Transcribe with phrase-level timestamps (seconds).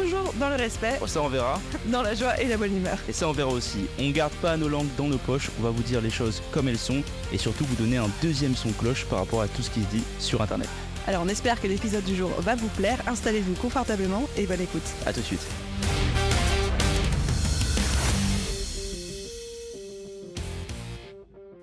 [0.00, 1.60] toujours dans le respect, Oh, ça on verra.
[1.86, 2.98] dans la joie et la bonne humeur.
[3.08, 3.86] Et ça on verra aussi.
[3.98, 6.68] On garde pas nos langues dans nos poches, on va vous dire les choses comme
[6.68, 7.02] elles sont
[7.32, 9.86] et surtout vous donner un deuxième son cloche par rapport à tout ce qui se
[9.88, 10.68] dit sur internet.
[11.06, 14.82] Alors on espère que l'épisode du jour va vous plaire, installez-vous confortablement et bonne écoute.
[15.06, 15.46] A tout de suite.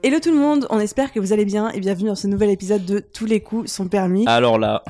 [0.03, 2.51] Hello tout le monde, on espère que vous allez bien et bienvenue dans ce nouvel
[2.51, 4.25] épisode de Tous les coups sont permis.
[4.27, 4.83] Alors là.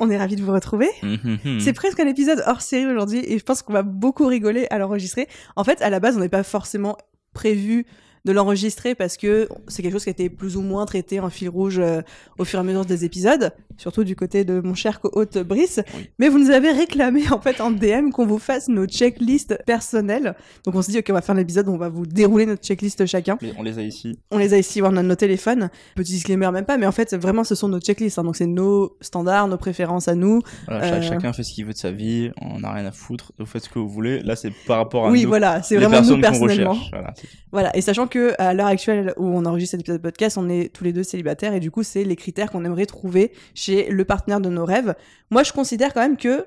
[0.00, 0.88] On est ravis de vous retrouver.
[1.02, 1.60] hum, hum, hum.
[1.60, 4.78] C'est presque un épisode hors série aujourd'hui et je pense qu'on va beaucoup rigoler à
[4.78, 5.28] l'enregistrer.
[5.56, 6.96] En fait, à la base, on n'est pas forcément
[7.34, 7.86] prévu
[8.24, 11.30] de l'enregistrer parce que c'est quelque chose qui a été plus ou moins traité en
[11.30, 12.02] fil rouge euh,
[12.38, 15.80] au fur et à mesure des épisodes, surtout du côté de mon cher co-hôte Brice.
[15.96, 16.10] Oui.
[16.18, 20.34] Mais vous nous avez réclamé en fait en DM qu'on vous fasse nos checklists personnelles.
[20.64, 23.06] Donc on se dit ok on va faire l'épisode on va vous dérouler notre checklist
[23.06, 23.38] chacun.
[23.40, 24.18] Mais on les a ici.
[24.30, 25.70] On les a ici, on a nos téléphones.
[25.94, 28.18] Petit disclaimer même pas, mais en fait vraiment ce sont nos checklists.
[28.18, 28.24] hein.
[28.24, 30.40] donc c'est nos standards, nos préférences à nous.
[30.68, 31.02] Voilà, Euh.
[31.02, 33.64] Chacun fait ce qu'il veut de sa vie, on n'a rien à foutre, vous faites
[33.64, 34.20] ce que vous voulez.
[34.20, 36.76] Là c'est par rapport à oui nous, voilà, c'est vraiment nous personnes qu'on personnellement.
[36.92, 37.14] Voilà,
[37.52, 40.48] Voilà, et sachant que à l'heure actuelle où on enregistre cet épisode de podcast, on
[40.50, 43.88] est tous les deux célibataires et du coup, c'est les critères qu'on aimerait trouver chez
[43.88, 44.94] le partenaire de nos rêves.
[45.30, 46.44] Moi, je considère quand même que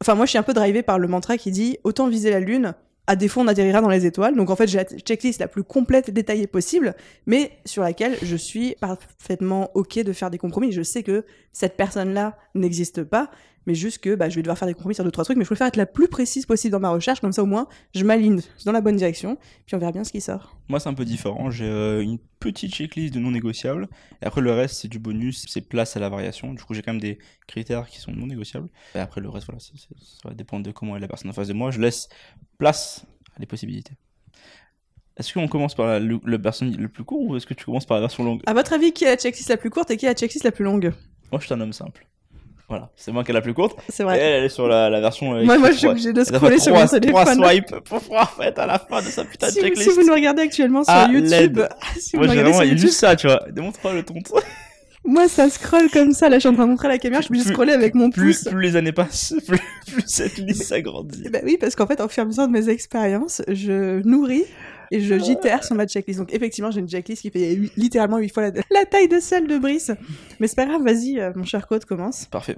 [0.00, 2.40] enfin moi je suis un peu drivé par le mantra qui dit autant viser la
[2.40, 2.74] lune
[3.08, 4.36] à défaut, on atterrira dans les étoiles.
[4.36, 6.94] Donc en fait, j'ai la checklist la plus complète et détaillée possible,
[7.26, 10.72] mais sur laquelle je suis parfaitement ok de faire des compromis.
[10.72, 13.30] Je sais que cette personne-là n'existe pas,
[13.68, 15.36] mais juste que bah, je vais devoir faire des compromis sur deux trois trucs.
[15.36, 17.68] Mais je préfère être la plus précise possible dans ma recherche, comme ça au moins
[17.94, 20.56] je m'aligne dans la bonne direction, puis on verra bien ce qui sort.
[20.68, 23.88] Moi c'est un peu différent, j'ai euh, une petite checklist de non négociables,
[24.22, 26.54] et après le reste c'est du bonus, c'est place à la variation.
[26.54, 28.68] Du coup j'ai quand même des critères qui sont non négociables.
[28.94, 29.70] Et après le reste voilà, ça
[30.24, 31.70] va dépendre de comment est la personne en face de moi.
[31.70, 32.08] Je laisse
[32.56, 33.04] place
[33.36, 33.92] à des possibilités.
[35.16, 37.64] Est-ce qu'on commence par la, le, le personne le plus court ou est-ce que tu
[37.64, 38.40] commences par la version longue?
[38.46, 40.44] À votre avis, qui a la checklist la plus courte et qui a la checklist
[40.44, 40.92] la plus longue?
[41.32, 42.06] Moi je suis un homme simple.
[42.68, 43.78] Voilà, c'est moi qui ai la plus courte.
[43.88, 44.18] C'est Et vrai.
[44.18, 45.34] elle, elle est sur la, la version.
[45.34, 47.24] euh, Moi, je suis obligée de scroller sur mon téléphone.
[47.24, 49.64] Trois swipes pour pouvoir en fait à la fin de sa putain de Si vous,
[49.66, 49.90] checklist.
[49.90, 51.60] si vous nous regardez actuellement sur Ah, YouTube,
[51.98, 53.40] si vous Moi regardez sur YouTube, juste ça, tu vois.
[53.50, 54.14] Démontre-moi le ton.
[55.04, 56.28] moi ça scrolle comme ça.
[56.28, 57.54] Là, je suis en train de montrer à la caméra, je suis obligée de Plus-
[57.54, 58.52] scroller avec mon plus, pouce.
[58.52, 59.58] plus les années passent, plus,
[59.90, 61.28] plus cette liste s'agrandit.
[61.30, 64.44] Ben oui, parce qu'en fait, au fur et à mesure de mes expériences, je nourris
[64.90, 66.18] et je JTR sur ma checklist.
[66.20, 69.46] Donc effectivement, j'ai une checklist qui fait littéralement 8 fois la, la taille de celle
[69.46, 69.90] de Brice.
[70.40, 72.26] Mais c'est pas grave, vas-y, euh, mon cher Code, commence.
[72.26, 72.56] Parfait.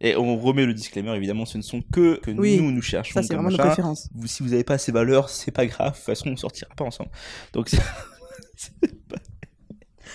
[0.00, 2.60] Et on remet le disclaimer, évidemment, ce ne sont que, que Oui.
[2.60, 3.14] nous, nous cherchons.
[3.14, 4.08] Ça, c'est vraiment nos préférences.
[4.14, 5.92] Vous, si vous n'avez pas ces valeurs, c'est pas grave.
[5.92, 7.10] De toute façon, on sortira pas ensemble.
[7.52, 7.70] Donc,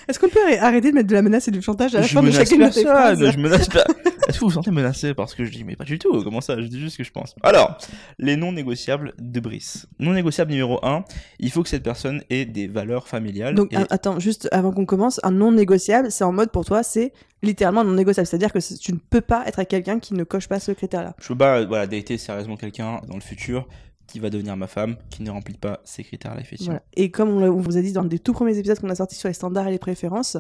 [0.08, 2.06] Est-ce qu'on peut arr- arrêter de mettre de la menace et du chantage à la
[2.08, 3.84] je fin de chacune de tes personne, phrases je menace pas.
[4.28, 6.24] Est-ce que vous vous sentez menacé parce que je dis, mais pas du tout.
[6.24, 6.56] Comment ça?
[6.62, 7.36] Je dis juste ce que je pense.
[7.44, 7.78] Alors,
[8.20, 9.86] les non négociables de Brice.
[10.00, 11.04] Non négociable numéro 1,
[11.40, 13.54] il faut que cette personne ait des valeurs familiales.
[13.56, 16.84] Donc et- attends, juste avant qu'on commence, un non négociable, c'est en mode pour toi,
[16.84, 17.12] c'est
[17.42, 18.26] littéralement non négociable.
[18.26, 21.16] C'est-à-dire que tu ne peux pas être avec quelqu'un qui ne coche pas ce critère-là.
[21.22, 23.68] Je veux pas voilà, dater sérieusement quelqu'un dans le futur
[24.14, 26.74] qui va devenir ma femme, qui ne remplit pas ces critères-là, effectivement.
[26.74, 26.84] Voilà.
[26.96, 29.28] Et comme on, vous a dit dans des tout premiers épisodes qu'on a sortis sur
[29.28, 30.38] les standards et les préférences,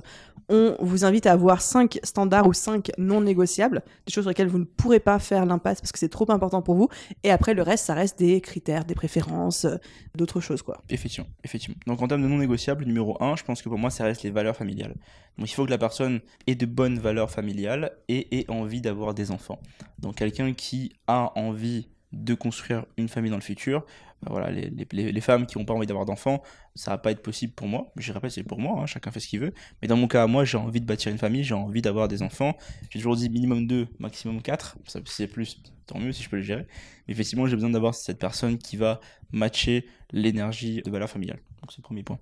[0.47, 4.47] on vous invite à avoir cinq standards ou cinq non négociables, des choses sur lesquelles
[4.47, 6.87] vous ne pourrez pas faire l'impasse parce que c'est trop important pour vous.
[7.23, 9.77] Et après, le reste, ça reste des critères, des préférences, euh,
[10.15, 10.83] d'autres choses, quoi.
[10.91, 11.77] Effectivement, effectivement.
[11.87, 14.21] Donc en termes de non négociable, numéro 1, je pense que pour moi, ça reste
[14.21, 14.93] les valeurs familiales.
[15.39, 19.15] Donc il faut que la personne ait de bonnes valeurs familiales et ait envie d'avoir
[19.15, 19.57] des enfants.
[19.97, 23.85] Donc quelqu'un qui a envie de construire une famille dans le futur,
[24.21, 26.41] bah voilà, les, les- femmes qui n'ont pas envie d'avoir d'enfants,
[26.75, 27.91] ça va pas être possible pour moi.
[27.97, 29.53] Je répète, c'est pour moi, hein, chacun fait ce qu'il veut.
[29.81, 32.21] Mais dans mon cas, moi, j'ai envie de bâtir une famille, j'ai envie d'avoir des
[32.21, 32.55] enfants.
[32.89, 34.77] J'ai toujours dit minimum 2, maximum 4.
[34.85, 36.65] Ça, si c'est plus, tant mieux si je peux le gérer.
[37.07, 39.01] Mais effectivement, j'ai besoin d'avoir cette personne qui va
[39.33, 41.39] matcher l'énergie de valeur familiale.
[41.61, 42.19] Donc c'est le premier point.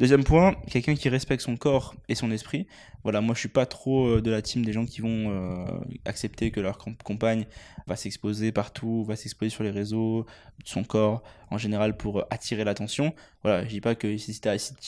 [0.00, 2.66] Deuxième point, quelqu'un qui respecte son corps et son esprit.
[3.02, 5.66] Voilà, moi je suis pas trop euh, de la team des gens qui vont euh,
[6.06, 7.44] accepter que leur com- compagne
[7.86, 10.24] va s'exposer partout, va s'exposer sur les réseaux,
[10.64, 13.14] son corps en général pour euh, attirer l'attention.
[13.42, 14.40] Voilà, je dis pas que si,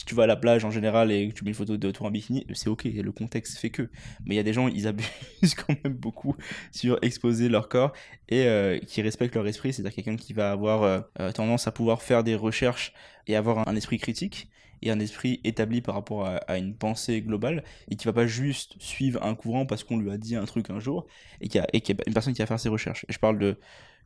[0.07, 2.07] tu vas à la plage en général et que tu mets une photo de toi
[2.07, 3.91] en bikini, c'est ok, le contexte fait que.
[4.25, 6.37] Mais il y a des gens, ils abusent quand même beaucoup
[6.71, 7.93] sur exposer leur corps
[8.31, 11.05] et qui respectent leur esprit, c'est-à-dire quelqu'un qui va avoir
[11.35, 12.95] tendance à pouvoir faire des recherches
[13.27, 14.49] et avoir un esprit critique
[14.83, 18.75] et un esprit établi par rapport à, une pensée globale et qui va pas juste
[18.79, 21.07] suivre un courant parce qu'on lui a dit un truc un jour
[21.41, 21.77] et qui a, a
[22.07, 23.05] une personne qui va faire ses recherches.
[23.09, 23.59] Et je parle de,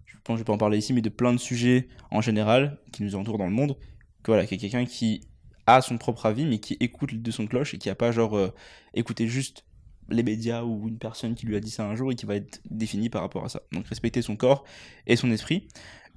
[0.04, 2.78] je pense que je peux en parler ici, mais de plein de sujets en général
[2.92, 3.76] qui nous entourent dans le monde.
[4.22, 5.22] Que voilà, qui est quelqu'un qui
[5.66, 8.36] a son propre avis mais qui écoute de son cloche et qui a pas genre
[8.36, 8.54] euh,
[8.94, 9.64] écouté juste
[10.08, 12.36] les médias ou une personne qui lui a dit ça un jour et qui va
[12.36, 13.62] être définie par rapport à ça.
[13.72, 14.64] Donc respecter son corps
[15.06, 15.66] et son esprit.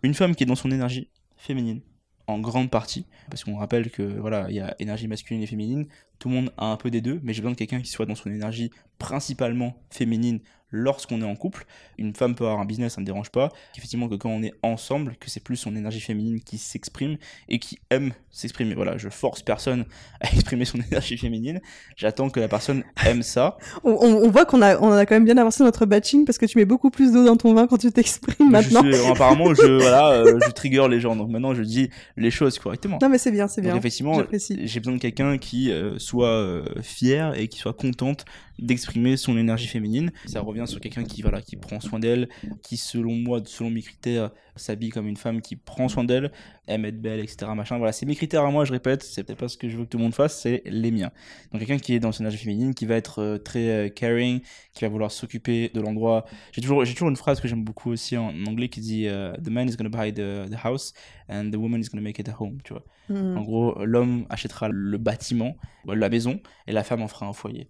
[0.03, 1.81] Une femme qui est dans son énergie féminine,
[2.29, 5.87] en grande partie, parce qu'on rappelle que voilà, il y a énergie masculine et féminine,
[6.19, 8.05] tout le monde a un peu des deux, mais j'ai besoin de quelqu'un qui soit
[8.05, 11.65] dans son énergie principalement féminine lorsqu'on est en couple.
[11.97, 13.49] Une femme peut avoir un business, ça ne me dérange pas.
[13.77, 17.17] Effectivement, que quand on est ensemble, que c'est plus son énergie féminine qui s'exprime
[17.47, 18.75] et qui aime s'exprimer.
[18.75, 19.85] Voilà, je force personne
[20.21, 21.59] à exprimer son énergie féminine.
[21.95, 23.57] J'attends que la personne aime ça.
[23.83, 26.57] on, voit qu'on a, on a quand même bien avancé notre batching parce que tu
[26.57, 28.83] mets beaucoup plus d'eau dans ton vin quand tu t'exprimes maintenant.
[29.11, 31.15] apparemment, je, voilà, euh, je trigger les gens.
[31.15, 32.99] Donc maintenant, je dis les choses correctement.
[33.01, 33.75] Non, mais c'est bien, c'est bien.
[33.75, 38.25] effectivement, j'ai besoin de quelqu'un qui euh, soit euh, fier et qui soit contente
[38.61, 40.11] d'exprimer son énergie féminine.
[40.25, 42.29] Ça revient sur quelqu'un qui voilà qui prend soin d'elle,
[42.63, 46.31] qui selon moi, selon mes critères, s'habille comme une femme qui prend soin d'elle,
[46.67, 47.51] aime être belle, etc.
[47.55, 47.77] Machin.
[47.77, 48.65] Voilà, c'est mes critères à moi.
[48.65, 50.61] Je répète, c'est peut-être pas ce que je veux que tout le monde fasse, c'est
[50.65, 51.11] les miens.
[51.51, 54.41] Donc quelqu'un qui est dans son énergie féminine, qui va être euh, très euh, caring,
[54.73, 56.25] qui va vouloir s'occuper de l'endroit.
[56.51, 59.33] J'ai toujours j'ai toujours une phrase que j'aime beaucoup aussi en, anglais qui dit euh,
[59.37, 60.93] the man is gonna buy the, the, house
[61.29, 62.57] and the woman is gonna make it a home.
[62.63, 62.83] Tu vois.
[63.09, 63.37] Hmm.
[63.37, 65.55] En gros, l'homme achètera le bâtiment,
[65.85, 67.69] la maison, et la femme en fera un foyer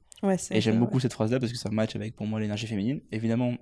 [0.51, 3.01] et j'aime beaucoup cette phrase-là parce que ça match avec pour moi l'énergie féminine.
[3.12, 3.54] Évidemment,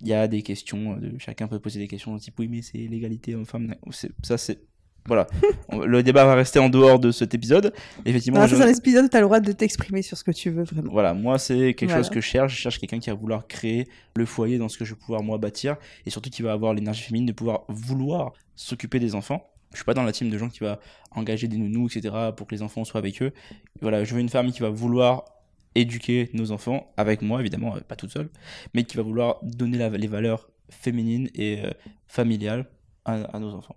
[0.00, 2.62] il y a des questions, euh, de, chacun peut poser des questions type oui, mais
[2.62, 3.74] c'est l'égalité homme-femme.
[4.22, 4.58] Ça, c'est.
[5.06, 5.28] Voilà.
[5.86, 7.72] le débat va rester en dehors de cet épisode.
[8.04, 8.46] Effectivement.
[8.48, 10.90] c'est un épisode tu as le droit de t'exprimer sur ce que tu veux vraiment.
[10.90, 11.14] Voilà.
[11.14, 12.54] Moi, c'est quelque chose que je cherche.
[12.56, 13.86] Je cherche quelqu'un qui va vouloir créer
[14.16, 16.74] le foyer dans ce que je vais pouvoir moi bâtir et surtout qui va avoir
[16.74, 19.48] l'énergie féminine de pouvoir vouloir s'occuper des enfants.
[19.70, 20.80] Je suis pas dans la team de gens qui va
[21.12, 23.32] engager des nounous, etc., pour que les enfants soient avec eux.
[23.80, 25.35] Voilà, je veux une femme qui va vouloir
[25.76, 28.28] éduquer nos enfants, avec moi évidemment, euh, pas toute seule,
[28.74, 31.70] mais qui va vouloir donner les valeurs féminines et euh,
[32.08, 32.66] familiales
[33.04, 33.76] à, nos enfants.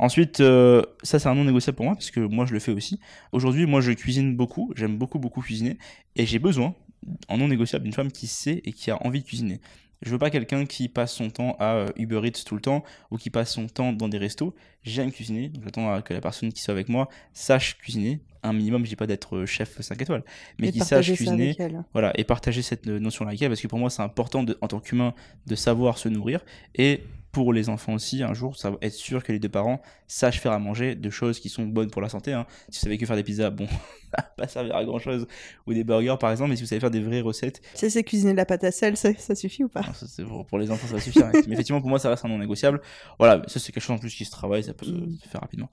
[0.00, 2.72] Ensuite, euh, ça c'est un non négociable pour moi parce que moi je le fais
[2.72, 2.98] aussi.
[3.30, 5.78] Aujourd'hui, moi je cuisine beaucoup, j'aime beaucoup beaucoup cuisiner
[6.16, 6.74] et j'ai besoin
[7.28, 9.60] en non négociable d'une femme qui sait et qui a envie de cuisiner.
[10.02, 13.16] Je veux pas quelqu'un qui passe son temps à Uber Eats tout le temps ou
[13.16, 14.54] qui passe son temps dans des restos.
[14.82, 18.20] J'aime cuisiner, donc j'attends que la personne qui soit avec moi sache cuisiner.
[18.44, 20.22] Un minimum, je dis pas d'être euh, chef 5 étoiles,
[20.60, 21.56] mais qui sache cuisiner,
[21.92, 24.68] voilà, et partager cette notion-là avec elle, parce que pour moi c'est important de, en
[24.68, 25.12] tant qu'humain
[25.48, 26.44] de savoir se nourrir,
[26.76, 29.82] et pour les enfants aussi, un jour, ça va être sûr que les deux parents
[30.06, 32.32] sachent faire à manger de choses qui sont bonnes pour la santé.
[32.32, 32.46] Hein.
[32.70, 33.66] Si vous savez que faire des pizzas, bon,
[34.10, 35.26] ça va pas servir à grand chose,
[35.66, 37.60] ou des burgers par exemple, mais si vous savez faire des vraies recettes.
[37.74, 39.82] Si c'est cuisiner de la pâte à sel, ça, suffit ou pas?
[40.48, 41.26] Pour, les enfants, ça va suffire.
[41.26, 41.32] Hein.
[41.46, 42.80] mais effectivement, pour moi, ça reste un non négociable.
[43.18, 45.18] Voilà, ça c'est quelque chose en plus qui se travaille, ça peut se mm.
[45.30, 45.70] faire rapidement.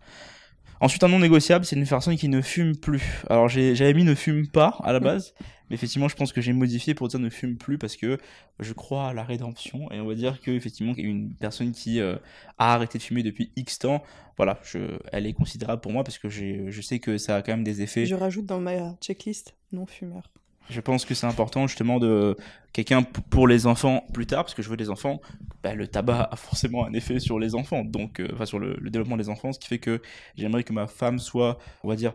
[0.81, 3.23] Ensuite, un non négociable, c'est une personne qui ne fume plus.
[3.29, 5.33] Alors, j'avais mis ne fume pas à la base,
[5.69, 8.17] mais effectivement, je pense que j'ai modifié pour dire ne fume plus parce que
[8.59, 12.17] je crois à la rédemption et on va dire que effectivement, une personne qui euh,
[12.57, 14.03] a arrêté de fumer depuis X temps,
[14.37, 17.53] voilà, je, elle est considérable pour moi parce que je sais que ça a quand
[17.53, 18.05] même des effets.
[18.05, 20.29] Je rajoute dans ma checklist non fumeur.
[20.69, 22.35] Je pense que c'est important justement de
[22.73, 25.21] quelqu'un pour les enfants plus tard, parce que je veux des enfants.
[25.63, 28.75] Bah, le tabac a forcément un effet sur les enfants, donc euh, enfin sur le,
[28.89, 30.01] développement des enfants, ce qui fait que
[30.35, 32.13] j'aimerais que ma femme soit, on va dire,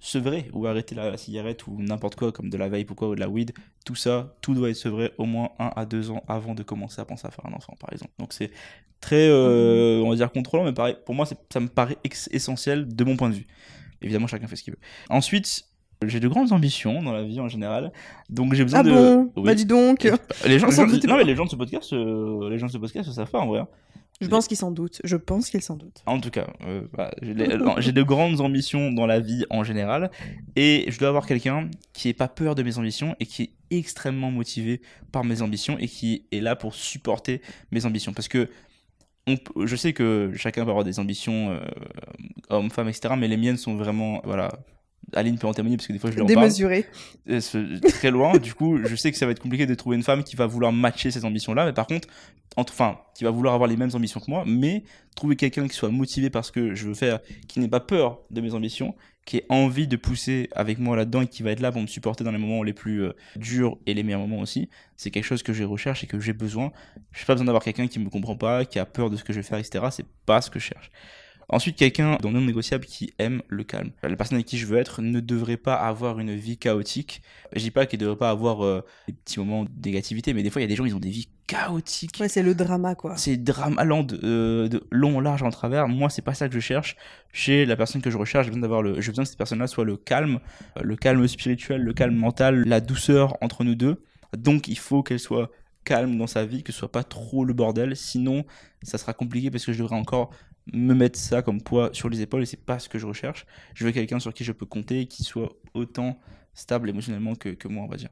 [0.00, 3.14] sevrée ou arrêter la, cigarette ou n'importe quoi comme de la vape ou quoi ou
[3.14, 3.52] de la weed.
[3.84, 7.00] Tout ça, tout doit être sevré au moins un à deux ans avant de commencer
[7.00, 8.12] à penser à faire un enfant, par exemple.
[8.18, 8.50] Donc c'est
[9.00, 11.98] très, euh, on va dire contrôlant, mais pareil, pour moi ça me paraît
[12.30, 13.46] essentiel de mon point de vue.
[14.02, 14.80] Évidemment, chacun fait ce qu'il veut.
[15.08, 15.64] Ensuite,
[16.06, 17.92] j'ai de grandes ambitions dans la vie en général,
[18.30, 19.30] donc j'ai besoin ah de.
[19.34, 20.08] Bon Bah dis donc.
[20.44, 20.68] Les gens,
[21.06, 23.40] non mais les gens de ce podcast, euh, les gens de ce podcast, savent pas
[23.40, 23.60] en vrai.
[23.60, 23.68] Hein.
[24.20, 25.00] Je pense qu'ils s'en doutent.
[25.02, 26.02] Je pense qu'ils s'en doutent.
[26.06, 27.10] En tout cas, euh, bah,
[27.78, 30.10] j'ai de grandes ambitions dans la vie en général,
[30.54, 33.76] et je dois avoir quelqu'un qui ait pas peur de mes ambitions et qui est
[33.78, 34.80] extrêmement motivé
[35.10, 37.42] par mes ambitions et qui est là pour supporter
[37.72, 38.12] mes ambitions.
[38.12, 38.48] Parce que
[39.26, 41.60] je sais que chacun va avoir des ambitions, euh,
[42.48, 43.14] hommes, femmes, etc.
[43.16, 44.50] Mais les miennes sont vraiment, voilà,
[45.14, 46.86] Aline peut en témoigner parce que des fois je lui en Démesuré.
[47.26, 47.80] parle.
[47.80, 48.36] Très loin.
[48.38, 50.46] du coup, je sais que ça va être compliqué de trouver une femme qui va
[50.46, 51.66] vouloir matcher ces ambitions-là.
[51.66, 52.08] Mais par contre,
[52.56, 55.90] enfin, qui va vouloir avoir les mêmes ambitions que moi, mais trouver quelqu'un qui soit
[55.90, 59.38] motivé par ce que je veux faire, qui n'ait pas peur de mes ambitions, qui
[59.38, 62.24] ait envie de pousser avec moi là-dedans et qui va être là pour me supporter
[62.24, 65.42] dans les moments les plus euh, durs et les meilleurs moments aussi, c'est quelque chose
[65.42, 66.72] que je recherche et que j'ai besoin.
[67.12, 69.22] Je n'ai pas besoin d'avoir quelqu'un qui me comprend pas, qui a peur de ce
[69.24, 69.84] que je vais faire, etc.
[69.90, 70.90] C'est pas ce que je cherche.
[71.52, 73.90] Ensuite, quelqu'un dans non négociable qui aime le calme.
[74.02, 77.20] La personne avec qui je veux être ne devrait pas avoir une vie chaotique.
[77.54, 80.42] Je dis pas qu'il ne devrait pas avoir euh, des petits moments de négativité, mais
[80.42, 82.16] des fois, il y a des gens, ils ont des vies chaotiques.
[82.20, 83.18] Ouais, c'est le drama, quoi.
[83.18, 85.88] C'est drama de, euh, de long, large, en travers.
[85.88, 86.96] Moi, c'est pas ça que je cherche.
[87.34, 89.66] Chez la personne que je recherche, j'ai besoin d'avoir le, j'ai besoin que cette personne-là
[89.66, 90.40] soit le calme,
[90.78, 94.02] euh, le calme spirituel, le calme mental, la douceur entre nous deux.
[94.34, 95.50] Donc, il faut qu'elle soit
[95.84, 97.96] calme dans sa vie, que ce soit pas trop le bordel.
[97.96, 98.44] Sinon,
[98.82, 100.30] ça sera compliqué parce que je devrais encore
[100.72, 103.46] me mettre ça comme poids sur les épaules et c'est pas ce que je recherche.
[103.74, 106.18] Je veux quelqu'un sur qui je peux compter et qui soit autant
[106.54, 108.10] stable émotionnellement que, que moi, on va dire.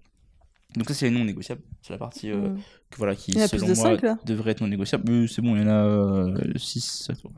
[0.77, 1.63] Donc ça, c'est non négociables.
[1.83, 2.59] C'est la partie euh, Mm.
[2.91, 5.11] que, voilà, qui, selon de moi, devrait être non négociable.
[5.11, 7.25] Mais c'est bon, il y en a 6, 7.
[7.25, 7.35] Moi,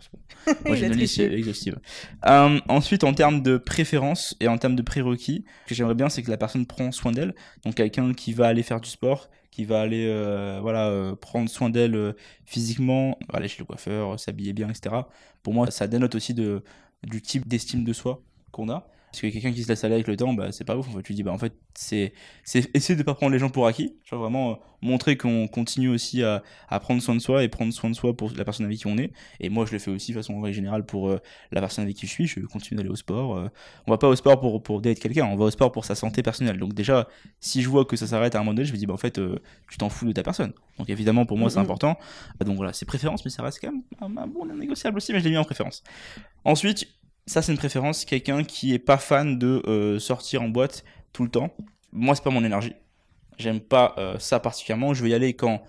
[0.67, 1.79] Il j'ai une liste exhaustive.
[2.27, 6.09] Euh, ensuite, en termes de préférence et en termes de prérequis, ce que j'aimerais bien,
[6.09, 7.35] c'est que la personne prend soin d'elle.
[7.65, 11.49] Donc, quelqu'un qui va aller faire du sport, qui va aller euh, voilà, euh, prendre
[11.49, 12.15] soin d'elle euh,
[12.47, 14.97] physiquement, aller chez le coiffeur, s'habiller bien, etc.
[15.43, 18.89] Pour moi, ça dénote aussi du type d'estime de soi qu'on a.
[19.13, 20.89] Parce que quelqu'un qui se laisse aller avec le temps, bah, c'est pas ouf.
[20.89, 22.15] En fait, tu dis, bah, en fait, c'est,
[22.45, 23.95] c'est essayer de pas prendre les gens pour acquis.
[24.05, 27.75] Genre vraiment euh, montrer qu'on continue aussi à, à prendre soin de soi et prendre
[27.75, 29.13] soin de soi pour la personne avec qui on est.
[29.39, 31.85] Et moi, je le fais aussi de façon en règle générale pour euh, la personne
[31.85, 32.27] avec qui je suis.
[32.27, 33.37] Je continue d'aller au sport.
[33.37, 33.49] euh.
[33.87, 35.95] on va pas au sport pour, pour date quelqu'un, on va au sport pour sa
[35.95, 36.57] santé personnelle.
[36.59, 37.07] Donc, déjà,
[37.39, 38.97] si je vois que ça s'arrête à un moment donné, je me dis, bah, en
[38.97, 39.39] fait, euh,
[39.71, 40.55] tu t'en fous de ta personne.
[40.79, 41.99] Donc, évidemment, pour moi, c'est important.
[42.43, 45.19] Donc, voilà, c'est préférence, mais ça reste quand même un, un bon négociable aussi, mais
[45.21, 45.85] je l'ai mis en préférence.
[46.45, 46.89] Ensuite,
[47.27, 48.05] ça, c'est une préférence.
[48.05, 51.55] Quelqu'un qui est pas fan de euh, sortir en boîte tout le temps.
[51.93, 52.75] Moi, c'est pas mon énergie.
[53.39, 54.95] J'aime pas euh, ça particulièrement.
[54.95, 55.63] Je vais y aller quand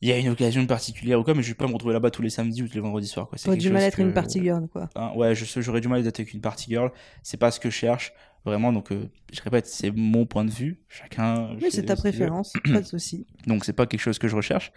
[0.00, 2.10] il y a une occasion particulière ou quoi, mais je vais pas me retrouver là-bas
[2.10, 3.28] tous les samedis ou tous les vendredis soirs.
[3.28, 3.38] Quoi.
[3.38, 4.90] T'aurais du mal à être que- une party girl, quoi.
[4.96, 6.90] Hein, ouais, je j'aurais du mal d'être avec une party girl.
[7.22, 8.12] C'est pas ce que je cherche
[8.44, 8.72] vraiment.
[8.72, 10.80] Donc, euh, je répète, c'est mon point de vue.
[10.88, 11.56] Chacun.
[11.60, 13.26] Oui, c'est ta préférence, pas de souci.
[13.46, 14.72] Donc c'est pas quelque chose que je recherche.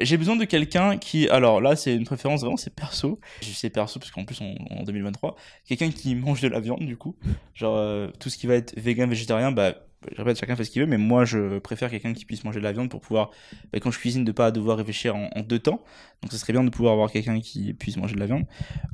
[0.00, 3.20] J'ai besoin de quelqu'un qui, alors là c'est une préférence vraiment c'est perso.
[3.40, 6.84] Je sais perso parce qu'en plus on, en 2023, quelqu'un qui mange de la viande
[6.84, 7.14] du coup,
[7.54, 9.74] genre euh, tout ce qui va être vegan, végétarien, bah
[10.10, 12.58] je répète chacun fait ce qu'il veut, mais moi je préfère quelqu'un qui puisse manger
[12.58, 13.30] de la viande pour pouvoir,
[13.72, 15.82] bah, quand je cuisine, de pas devoir réfléchir en, en deux temps.
[16.22, 18.44] Donc ce serait bien de pouvoir avoir quelqu'un qui puisse manger de la viande.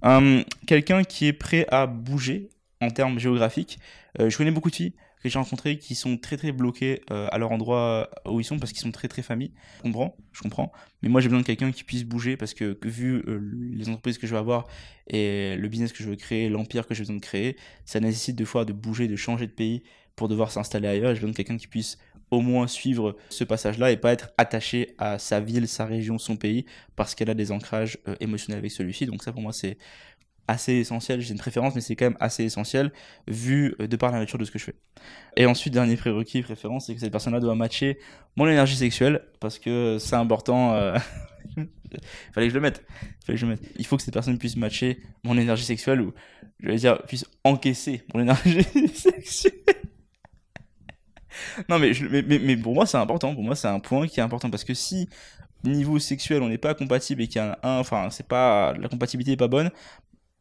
[0.05, 2.51] Euh, quelqu'un qui est prêt à bouger
[2.81, 3.79] en termes géographiques.
[4.21, 7.29] Euh, je connais beaucoup de filles que j'ai rencontrées qui sont très très bloquées euh,
[7.31, 9.53] à leur endroit où ils sont parce qu'ils sont très très familles.
[9.79, 10.73] Je comprends, je comprends.
[11.03, 13.39] Mais moi j'ai besoin de quelqu'un qui puisse bouger parce que, vu euh,
[13.73, 14.67] les entreprises que je vais avoir
[15.09, 18.37] et le business que je veux créer, l'empire que j'ai besoin de créer, ça nécessite
[18.37, 19.83] deux fois de bouger, de changer de pays
[20.17, 21.11] pour devoir s'installer ailleurs.
[21.11, 21.99] J'ai besoin de quelqu'un qui puisse
[22.31, 26.37] au moins suivre ce passage-là et pas être attaché à sa ville, sa région, son
[26.37, 26.65] pays
[26.97, 29.07] parce qu'elle a des ancrages euh, émotionnels avec celui-ci.
[29.07, 29.79] Donc ça pour moi c'est
[30.51, 32.93] assez essentiel, j'ai une préférence, mais c'est quand même assez essentiel
[33.29, 34.75] vu euh, de par la nature de ce que je fais.
[35.37, 37.99] Et ensuite, dernier prérequis, préférence, c'est que cette personne-là doit matcher
[38.37, 40.75] mon énergie sexuelle parce que c'est important.
[40.75, 40.99] euh,
[42.33, 42.85] Fallait que je le mette.
[43.25, 43.63] Fallait que je le mette.
[43.77, 46.13] Il faut que cette personne puisse matcher mon énergie sexuelle ou,
[46.61, 48.65] je vais dire, puisse encaisser mon énergie
[48.95, 49.53] sexuelle.
[51.69, 53.35] non, mais, mais, mais, mais pour moi, c'est important.
[53.35, 55.09] Pour moi, c'est un point qui est important parce que si
[55.65, 58.89] niveau sexuel, on n'est pas compatible et qu'il y a un, enfin, c'est pas, la
[58.89, 59.71] compatibilité est pas bonne,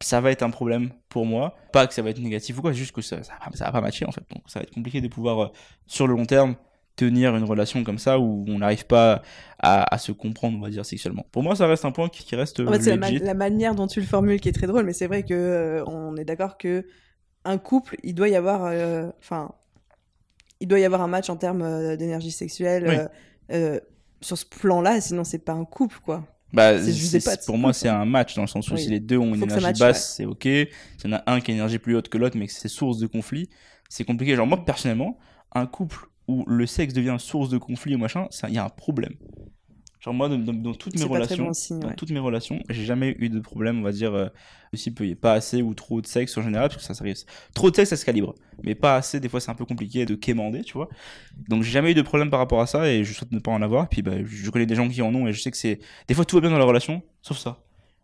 [0.02, 1.56] ça va être un problème pour moi.
[1.74, 3.72] Pas que ça va être négatif ou quoi, juste que ça, ça, va- ça va
[3.72, 4.24] pas matcher en fait.
[4.34, 5.48] Donc ça va être compliqué de pouvoir, euh,
[5.88, 6.56] sur le long terme,
[6.96, 9.22] tenir une relation comme ça où on n'arrive pas
[9.60, 11.26] à, à se comprendre, on va dire, sexuellement.
[11.32, 13.24] Pour moi, ça reste un point qui, qui reste En fait, c'est la, ma- legit.
[13.24, 15.84] la manière dont tu le formules qui est très drôle, mais c'est vrai que euh,
[15.86, 16.86] on est d'accord que
[17.46, 19.52] un couple, il doit y avoir, euh, enfin,
[20.60, 23.10] il doit y avoir un match en termes euh, d'énergie sexuelle
[23.50, 23.58] Oui.
[24.22, 26.24] sur ce plan-là, sinon c'est pas un couple, quoi.
[26.52, 28.82] Bah, C'est pour moi, c'est un match dans le sens où Oui.
[28.82, 30.44] si les deux ont une énergie basse, c'est ok.
[30.44, 30.68] S'il
[31.06, 32.68] y en a un qui a une énergie plus haute que l'autre, mais que c'est
[32.68, 33.50] source de conflit,
[33.90, 34.36] c'est compliqué.
[34.36, 35.18] Genre, moi, personnellement,
[35.54, 38.70] un couple où le sexe devient source de conflit ou machin, il y a un
[38.70, 39.14] problème.
[40.00, 41.96] Genre, moi, dans, dans- dans toutes mes relations, bon signe, dans ouais.
[41.96, 44.28] toutes mes relations, j'ai jamais eu de problème, on va dire, euh,
[45.22, 47.18] pas assez ou trop de sexe en général, parce que ça, ça arrive.
[47.54, 48.36] Trop de sexe, ça se calibre.
[48.64, 50.90] Mais pas assez, des fois, c'est un peu compliqué de quémander, tu vois.
[51.48, 53.52] Donc, j'ai jamais eu de problème par rapport à ça et je souhaite ne pas
[53.52, 53.90] en avoir.
[53.90, 56.14] Puis, bah, je connais des gens qui en ont et je sais que c'est, des
[56.14, 57.60] fois, tout va bien dans la relation, sauf ça.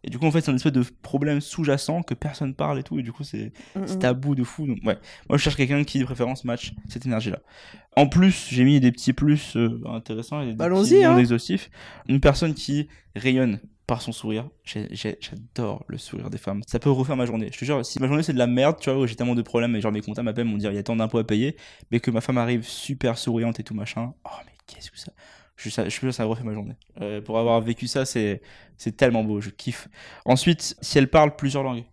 [0.05, 2.83] Et du coup, en fait, c'est un espèce de problème sous-jacent que personne parle et
[2.83, 4.00] tout, et du coup, c'est Mm, mm.
[4.00, 4.67] tabou de fou.
[4.67, 4.97] Donc, ouais,
[5.27, 7.39] moi, je cherche quelqu'un qui, de préférence, match cette énergie-là.
[7.97, 11.17] En plus, j'ai mis des petits plus euh, intéressants et des Bah, petits hein.
[11.17, 11.71] exhaustifs.
[12.07, 14.47] Une personne qui rayonne par son sourire.
[14.63, 16.62] J'adore le sourire des femmes.
[16.67, 17.50] Ça peut refaire ma journée.
[17.53, 19.35] Je te jure, si ma journée c'est de la merde, tu vois, où j'ai tellement
[19.35, 21.24] de problèmes et genre mes comptables m'appellent, m'ont dire il y a tant d'impôts à
[21.24, 21.55] payer,
[21.91, 24.13] mais que ma femme arrive super souriante et tout machin.
[24.25, 25.12] Oh, mais qu'est-ce que ça.
[25.57, 26.75] Je, peux dire, ça refait ma journée.
[27.01, 28.41] Euh, pour avoir vécu ça, c'est
[28.97, 29.88] tellement beau, je kiffe.
[30.25, 31.85] Ensuite, si elle parle plusieurs langues,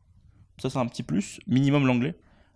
[0.58, 2.14] ça c'est un petit plus, minimum l'anglais.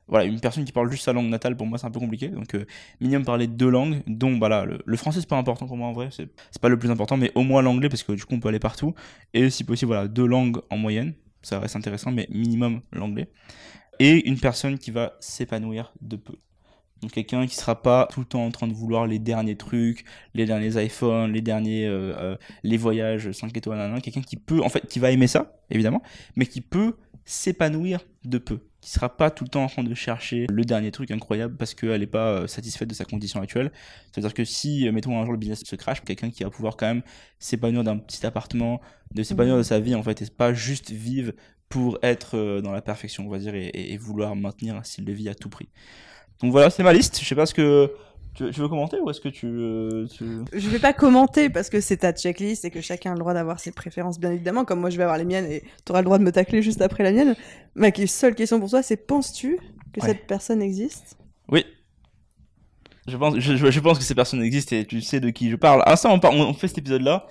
[0.09, 2.29] Voilà, une personne qui parle juste sa langue natale, pour moi c'est un peu compliqué.
[2.29, 2.65] Donc, euh,
[3.01, 5.93] minimum parler deux langues, dont bah le, le français c'est pas important pour moi en
[5.93, 6.29] vrai, c'est
[6.61, 8.61] pas le plus important, mais au moins l'anglais parce que du coup on peut aller
[8.61, 8.95] partout.
[9.35, 13.29] Et si possible, voilà, deux langues en moyenne, ça reste intéressant, mais minimum l'anglais.
[13.99, 16.35] Et une personne qui va s'épanouir de peu.
[17.03, 20.05] Donc quelqu'un qui sera pas tout le temps en train de vouloir les derniers trucs,
[20.35, 24.69] les derniers iPhones, les derniers euh, euh, les voyages 5 étoiles, quelqu'un qui peut en
[24.71, 26.03] fait qui va aimer ça évidemment,
[26.37, 26.95] mais qui peut
[27.27, 30.91] s'épanouir de peu, qui sera pas tout le temps en train de chercher le dernier
[30.91, 33.73] truc incroyable parce qu'elle n'est pas euh, satisfaite de sa condition actuelle.
[34.13, 36.87] C'est-à-dire que si mettons un jour le business se crash, quelqu'un qui va pouvoir quand
[36.87, 37.03] même
[37.39, 38.81] s'épanouir d'un petit appartement,
[39.15, 39.61] de s'épanouir Mhm.
[39.61, 41.33] de sa vie en fait, et pas juste vivre
[41.69, 45.13] pour être dans la perfection, on va dire, et- et vouloir maintenir un style de
[45.13, 45.69] vie à tout prix.
[46.43, 47.19] Donc voilà, c'est ma liste.
[47.21, 47.91] Je sais pas ce que
[48.35, 51.49] Tu, veux- tu veux commenter ou est-ce que tu, euh, tu- Je vais pas commenter
[51.49, 54.31] parce que c'est ta checklist et que chacun a le droit d'avoir ses préférences, bien
[54.31, 56.31] évidemment, comme moi je vais avoir les miennes et tu auras le droit de me
[56.33, 57.35] tacler juste après la mienne.
[57.75, 59.57] Ma seule question pour toi, c'est penses-tu
[59.95, 60.09] que Ouais.
[60.09, 61.17] cette personne existe?
[61.49, 61.65] Oui.
[63.09, 65.49] Je pense, je, je- je pense que ces personnes existent et tu sais de qui
[65.49, 65.83] je parle.
[65.87, 67.27] À ça, on on fait cet épisode-là.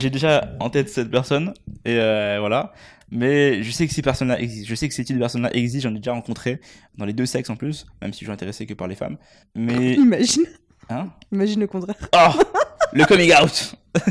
[0.00, 1.52] J'ai déjà en tête cette personne
[1.84, 2.72] et euh, voilà.
[3.10, 4.68] Mais je sais que ces personnes-là existent.
[4.68, 5.88] Je sais que ces types de personnes-là existent.
[5.88, 6.60] J'en ai déjà rencontré
[6.96, 9.16] dans les deux sexes en plus, même si je suis intéressé que par les femmes.
[9.54, 10.44] Mais Imagine,
[10.90, 11.08] hein?
[11.32, 11.96] Imagine le contraire.
[12.14, 12.40] Oh
[12.92, 13.74] Le coming out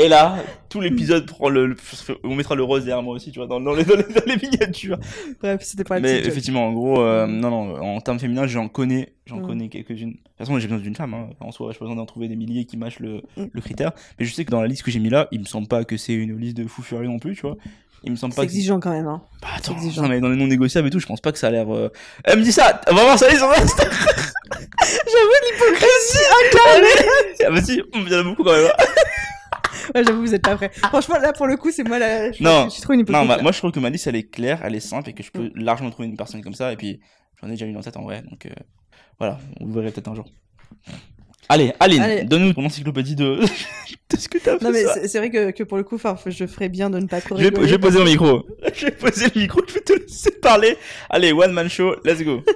[0.00, 0.36] Et là,
[0.68, 1.74] tout l'épisode prend le,
[2.22, 4.22] On mettra le rose derrière moi aussi, tu vois, dans, dans les, dans, les, dans
[4.26, 4.96] les miniatures.
[5.40, 8.68] Bref, c'était pas la Mais effectivement, en gros, euh, non, non, en termes féminins, j'en
[8.68, 9.46] connais, j'en Mm.
[9.46, 10.10] connais quelques-unes.
[10.12, 11.30] De toute façon, j'ai besoin d'une femme, hein.
[11.40, 13.46] En soi, j'ai besoin d'en trouver des milliers qui matchent le, Mm.
[13.50, 13.90] le critère.
[14.20, 15.82] Mais je sais que dans la liste que j'ai mis là, il me semble pas
[15.84, 17.56] que c'est une liste de fous furieux non plus, tu vois.
[18.04, 18.50] Il me semble C'est pas que.
[18.50, 19.06] exigeant quand même.
[19.08, 19.22] Hein.
[19.42, 20.02] Bah, attends, exigeant.
[20.02, 21.72] non, mais dans les non négociables et tout, je pense pas que ça a l'air.
[21.74, 21.90] euh,
[22.24, 23.48] Elle me dit ça On va voir ça, ils sont
[25.42, 26.24] L'hypocrisie
[27.46, 28.66] Ah, bah si, il y en a beaucoup quand même.
[28.66, 28.84] hein.
[29.94, 30.70] Ouais, J'avoue, vous êtes pas prêts.
[30.74, 32.30] Franchement, là, pour le coup, c'est moi la.
[32.30, 32.68] Je, Non.
[32.68, 33.04] je une.
[33.08, 35.12] Non, bah, moi je trouve que ma liste elle est claire, elle est simple et
[35.14, 35.52] que je peux Mm.
[35.56, 36.72] largement trouver une personne comme ça.
[36.72, 37.00] Et puis
[37.40, 38.50] j'en ai déjà une en tête en vrai, donc euh,
[39.18, 40.26] voilà, on le verrez peut-être un jour.
[41.48, 42.24] Allez, Aline, Allez.
[42.24, 43.40] donne-nous ton encyclopédie de.
[44.14, 44.64] de ce que t'as fait.
[44.64, 46.98] Non, mais c'est c'est vrai que, que pour le coup, enfin, je ferais bien de
[46.98, 47.66] ne pas trop Je vais, rigoler.
[47.68, 48.46] je vais poser mon micro.
[48.74, 50.76] Je vais poser le micro, je vais te laisser parler.
[51.10, 52.42] Allez, one man show, let's go.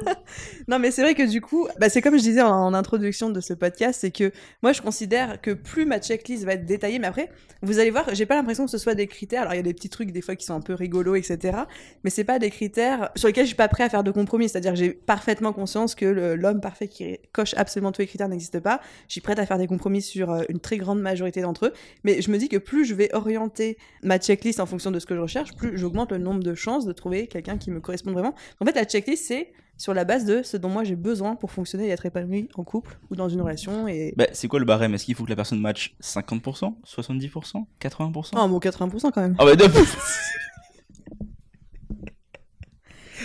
[0.68, 3.30] Non, mais c'est vrai que du coup, bah, c'est comme je disais en, en introduction
[3.30, 4.30] de ce podcast, c'est que
[4.62, 7.30] moi, je considère que plus ma checklist va être détaillée, mais après,
[7.62, 9.42] vous allez voir, j'ai pas l'impression que ce soit des critères.
[9.42, 11.58] Alors, il y a des petits trucs des fois qui sont un peu rigolos, etc.
[12.04, 14.48] Mais c'est pas des critères sur lesquels je suis pas prêt à faire de compromis.
[14.48, 18.28] C'est-à-dire, que j'ai parfaitement conscience que le- l'homme parfait qui coche absolument tous les critères
[18.28, 18.80] n'existe pas.
[19.08, 21.72] Je suis prête à faire des compromis sur euh, une très grande majorité d'entre eux.
[22.04, 25.06] Mais je me dis que plus je vais orienter ma checklist en fonction de ce
[25.06, 28.12] que je recherche, plus j'augmente le nombre de chances de trouver quelqu'un qui me correspond
[28.12, 28.34] vraiment.
[28.60, 31.50] En fait, la checklist, c'est sur la base de ce dont moi j'ai besoin pour
[31.50, 33.88] fonctionner et être épanoui en couple ou dans une relation.
[33.88, 34.14] Et.
[34.16, 34.94] Bah, c'est quoi le barème?
[34.94, 39.36] Est-ce qu'il faut que la personne matche 50%, 70%, 80% Oh, bon, 80% quand même.
[39.38, 39.52] Ah bah,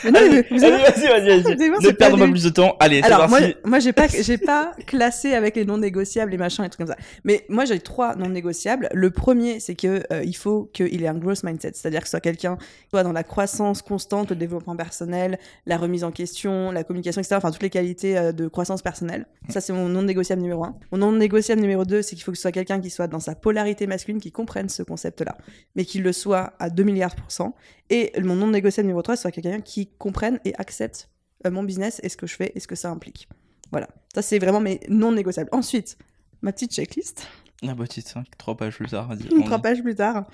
[0.04, 1.70] Allez, vas-y, vas-y, vas-y.
[1.88, 2.76] Ne perdons pas plus de temps.
[2.80, 6.38] Allez, c'est Alors moi, moi j'ai pas j'ai pas classé avec les non négociables les
[6.38, 7.02] machins et trucs comme ça.
[7.24, 8.90] Mais moi j'ai trois non négociables.
[8.94, 12.12] Le premier c'est que euh, il faut qu'il ait un growth mindset, c'est-à-dire que ce
[12.12, 16.72] soit quelqu'un qui soit dans la croissance constante, le développement personnel, la remise en question,
[16.72, 17.36] la communication etc.
[17.38, 19.28] Enfin toutes les qualités euh, de croissance personnelle.
[19.50, 20.76] Ça c'est mon non négociable numéro un.
[20.92, 23.20] Mon non négociable numéro deux c'est qu'il faut que ce soit quelqu'un qui soit dans
[23.20, 25.38] sa polarité masculine, qui comprenne ce concept-là,
[25.76, 27.56] mais qu'il le soit à 2 milliards pour cent.
[27.90, 31.10] Et mon non négociable numéro 3, c'est quelqu'un qui comprenne et accepte
[31.46, 33.28] euh, mon business et ce que je fais et ce que ça implique.
[33.72, 33.88] Voilà.
[34.14, 35.50] Ça, c'est vraiment mes non négociables.
[35.52, 35.98] Ensuite,
[36.42, 37.28] ma petite checklist,
[37.68, 39.10] Ah bah, titre, 5, 3 pages plus tard,
[39.46, 40.26] trois pages plus tard.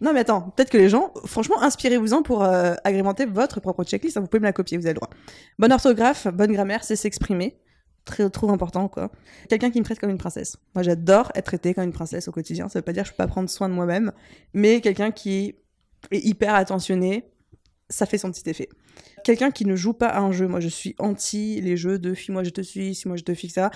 [0.00, 4.16] Non, mais attends, peut-être que les gens, franchement, inspirez-vous-en pour euh, agrémenter votre propre checklist.
[4.16, 5.10] hein, Vous pouvez me la copier, vous avez le droit.
[5.58, 7.58] Bonne orthographe, bonne grammaire, c'est s'exprimer.
[8.06, 9.10] Très, trop important, quoi.
[9.50, 10.56] Quelqu'un qui me traite comme une princesse.
[10.74, 12.70] Moi, j'adore être traitée comme une princesse au quotidien.
[12.70, 14.12] Ça veut pas dire que je peux pas prendre soin de moi-même,
[14.54, 15.56] mais quelqu'un qui
[16.10, 17.24] est hyper attentionné,
[17.88, 18.68] ça fait son petit effet.
[19.24, 20.46] Quelqu'un qui ne joue pas à un jeu.
[20.48, 23.34] Moi, je suis anti les jeux de fuis-moi, je te suis, si moi je te
[23.34, 23.70] fixe ça.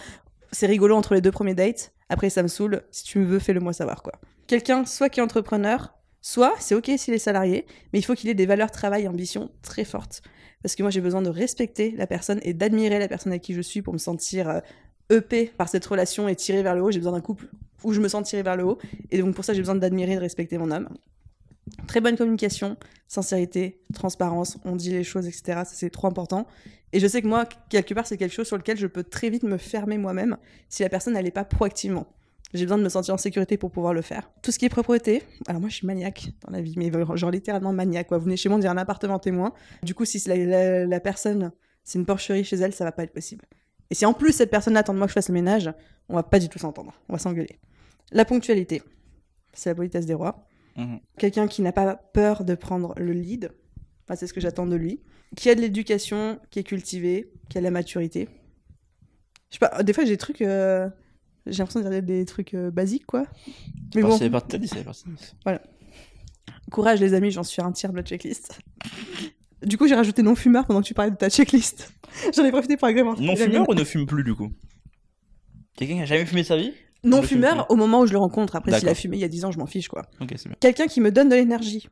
[0.53, 1.93] C'est rigolo entre les deux premiers dates.
[2.09, 2.83] Après, ça me saoule.
[2.91, 4.13] Si tu me veux, fais-le moi savoir, quoi.
[4.47, 8.31] Quelqu'un, soit qui est entrepreneur, soit c'est ok s'il est salarié, mais il faut qu'il
[8.31, 10.23] ait des valeurs travail, ambition très fortes.
[10.63, 13.55] Parce que moi, j'ai besoin de respecter la personne et d'admirer la personne avec qui
[13.55, 14.61] je suis pour me sentir euh,
[15.11, 16.91] EP par cette relation et tiré vers le haut.
[16.91, 17.49] J'ai besoin d'un couple
[17.83, 18.79] où je me sens tiré vers le haut.
[19.11, 20.89] Et donc, pour ça, j'ai besoin d'admirer et de respecter mon homme.
[21.87, 22.77] Très bonne communication,
[23.09, 25.43] sincérité, transparence, on dit les choses, etc.
[25.47, 26.47] Ça, c'est trop important.
[26.93, 29.31] Et je sais que moi, quelque part, c'est quelque chose sur lequel je peux très
[29.31, 30.37] vite me fermer moi-même
[30.69, 32.07] si la personne n'allait pas proactivement.
[32.53, 34.31] J'ai besoin de me sentir en sécurité pour pouvoir le faire.
[34.43, 37.31] Tout ce qui est propreté, alors moi je suis maniaque dans la vie, mais genre
[37.33, 38.13] littéralement maniaque.
[38.13, 39.53] Vous venez chez moi, on dirait un appartement témoin.
[39.83, 41.51] Du coup, si la, la- la personne,
[41.83, 43.45] c'est une porcherie chez elle, ça va pas être possible.
[43.91, 45.69] Et si en plus cette personne attend de moi que je fasse le ménage,
[46.09, 46.93] on va pas du tout s'entendre.
[47.09, 47.59] On va s'engueuler.
[48.13, 48.83] La ponctualité,
[49.53, 50.47] c'est la politesse des rois.
[50.77, 51.01] Mhm.
[51.19, 53.51] Quelqu'un qui n'a pas peur de prendre le lead,
[54.07, 55.01] Enfin, c'est ce que j'attends de lui.
[55.37, 58.29] Qui a de l'éducation, qui est cultivé, qui a de la maturité.
[59.51, 60.43] Je sais pas, des fois j'ai des trucs.
[60.43, 60.89] euh,
[61.47, 63.25] J'ai l'impression de dire des trucs euh, basiques, quoi.
[63.95, 64.17] Mais Bon.
[64.19, 65.05] C'est parti, dit, c'est parti.
[66.71, 68.59] courage les amis, j'en suis à un tiers de la checklist.
[69.63, 71.93] Du coup, j'ai rajouté non-fumeur pendant que tu parlais de ta checklist.
[72.37, 73.23] J'en ai profité pour agrémenter.
[73.23, 73.67] Non la fumeur mienne.
[73.71, 74.53] ou ne fume plus du coup?
[75.77, 76.73] Quelqu'un qui a jamais fumé sa vie?
[77.05, 78.57] Non fumeur au moment où je le rencontre.
[78.57, 80.03] Après, s'il a fumé il y a 10 ans, je m'en fiche, quoi.
[80.61, 81.89] Quelqu'un qui me donne de l'énergie.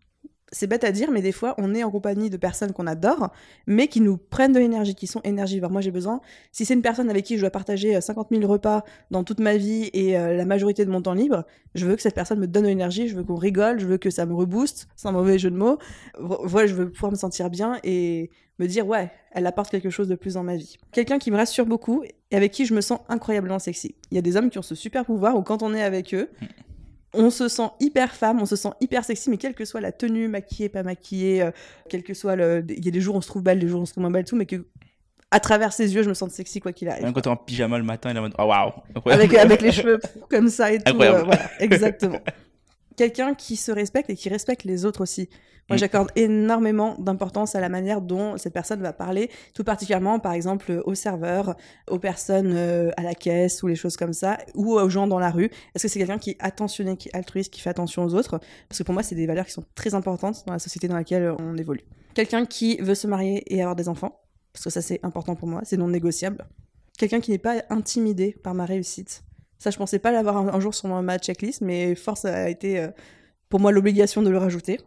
[0.54, 3.30] c'est bête à dire, mais des fois, on est en compagnie de personnes qu'on adore,
[3.66, 5.70] mais qui nous prennent de l'énergie, qui sont énergivores.
[5.70, 6.20] Moi, j'ai besoin,
[6.50, 9.40] si c'est une personne avec qui je dois partager 50 euh, 000 repas dans toute
[9.40, 11.44] ma vie et euh, la majorité de mon temps libre,
[11.74, 13.96] je veux que cette personne me donne de l'énergie, je veux qu'on rigole, je veux
[13.96, 15.78] que ça me rebooste, sans mauvais jeu de mots.
[16.18, 18.30] Voilà, je veux pouvoir me sentir bien et
[18.62, 20.76] me dire, ouais, elle apporte quelque chose de plus dans ma vie.
[20.92, 23.94] Quelqu'un qui me rassure beaucoup et avec qui je me sens incroyablement sexy.
[24.10, 26.14] Il y a des hommes qui ont ce super pouvoir où quand on est avec
[26.14, 26.30] eux,
[27.12, 29.92] on se sent hyper femme, on se sent hyper sexy, mais quelle que soit la
[29.92, 31.50] tenue, maquillée, pas maquillée, euh,
[31.88, 32.64] quel que soit le.
[32.68, 33.92] Il y a des jours où on se trouve belle, des jours où on se
[33.92, 34.64] trouve moins belle, tout, mais que
[35.30, 37.04] à travers ses yeux, je me sens sexy quoi qu'il arrive.
[37.04, 38.72] Même quand t'es en pyjama le matin, il est en mode oh, waouh
[39.06, 39.98] avec, avec les cheveux
[40.28, 40.94] comme ça et tout.
[41.00, 42.20] Euh, voilà, exactement.
[42.96, 45.28] Quelqu'un qui se respecte et qui respecte les autres aussi.
[45.68, 45.78] Moi, mm.
[45.78, 50.82] j'accorde énormément d'importance à la manière dont cette personne va parler, tout particulièrement, par exemple,
[50.84, 51.56] aux serveurs,
[51.88, 55.18] aux personnes euh, à la caisse ou les choses comme ça, ou aux gens dans
[55.18, 55.50] la rue.
[55.74, 58.40] Est-ce que c'est quelqu'un qui est attentionné, qui est altruiste, qui fait attention aux autres?
[58.68, 60.96] Parce que pour moi, c'est des valeurs qui sont très importantes dans la société dans
[60.96, 61.84] laquelle on évolue.
[62.14, 64.20] Quelqu'un qui veut se marier et avoir des enfants,
[64.52, 66.46] parce que ça, c'est important pour moi, c'est non négociable.
[66.98, 69.22] Quelqu'un qui n'est pas intimidé par ma réussite.
[69.62, 72.88] Ça, je pensais pas l'avoir un, jour sur ma checklist, mais force a été euh,
[73.48, 74.80] pour moi l'obligation de le rajouter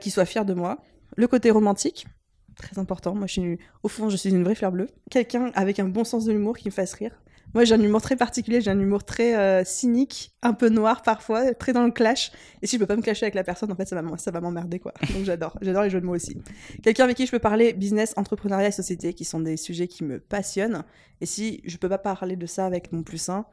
[0.00, 0.78] qui soit fier de moi.
[1.16, 2.08] Le côté romantique,
[2.56, 3.14] très important.
[3.14, 4.88] Moi, je suis, au fond, je suis une vraie fleur bleue.
[5.12, 7.12] Quelqu'un avec un bon sens de l'humour qui me fasse rire.
[7.54, 11.02] Moi, j'ai un humour très particulier, j'ai un humour très euh, cynique, un peu noir
[11.02, 12.32] parfois, très dans le clash.
[12.62, 14.32] Et si je peux pas me clasher avec la personne, en fait, ça va, ça
[14.32, 14.92] va m'emmerder, quoi.
[15.14, 16.36] Donc j'adore, j'adore les jeux de mots aussi.
[16.82, 20.02] Quelqu'un avec qui je peux parler business, entrepreneuriat et société, qui sont des sujets qui
[20.02, 20.82] me passionnent.
[21.20, 23.46] Et si je peux pas parler de ça avec mon plus un,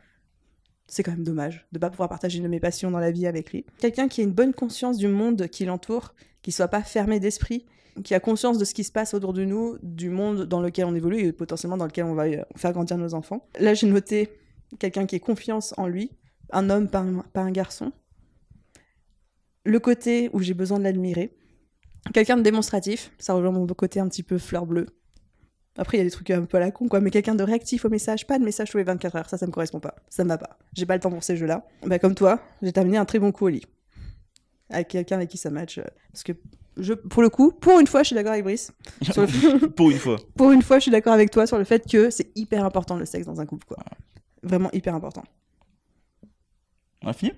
[0.88, 3.12] c'est quand même dommage de ne pas pouvoir partager une de mes passions dans la
[3.12, 3.66] vie avec lui.
[3.80, 7.66] Quelqu'un qui a une bonne conscience du monde qui l'entoure, qui soit pas fermé d'esprit,
[8.04, 10.86] qui a conscience de ce qui se passe autour de nous, du monde dans lequel
[10.86, 13.48] on évolue et potentiellement dans lequel on va euh, faire grandir nos enfants.
[13.60, 14.30] Là, j'ai noté
[14.80, 16.12] quelqu'un qui ait confiance en lui,
[16.52, 17.92] un homme, pas un, pas un garçon.
[19.64, 21.36] Le côté où j'ai besoin de l'admirer.
[22.14, 24.88] Quelqu'un de démonstratif, ça rejoint mon côté un petit peu fleur bleue.
[25.78, 27.00] Après, il y a des trucs un peu à la con, quoi.
[27.00, 29.48] Mais quelqu'un de réactif au message, pas de message tous les 24 heures, ça, ça
[29.48, 29.96] me correspond pas.
[30.10, 30.58] Ça me va pas.
[30.74, 31.66] J'ai pas le temps pour ces jeux-là.
[31.86, 33.66] Bah, comme toi, j'ai terminé un très bon coup au lit.
[34.70, 35.80] Avec quelqu'un avec qui ça match.
[35.80, 36.34] Euh, parce que,
[36.78, 38.72] je, pour le coup, pour une fois, je suis d'accord avec Brice.
[39.76, 40.18] pour une fois.
[40.36, 42.96] Pour une fois, je suis d'accord avec toi sur le fait que c'est hyper important
[42.96, 43.78] le sexe dans un couple, quoi.
[44.44, 45.24] Vraiment hyper important.
[47.02, 47.32] On a fini?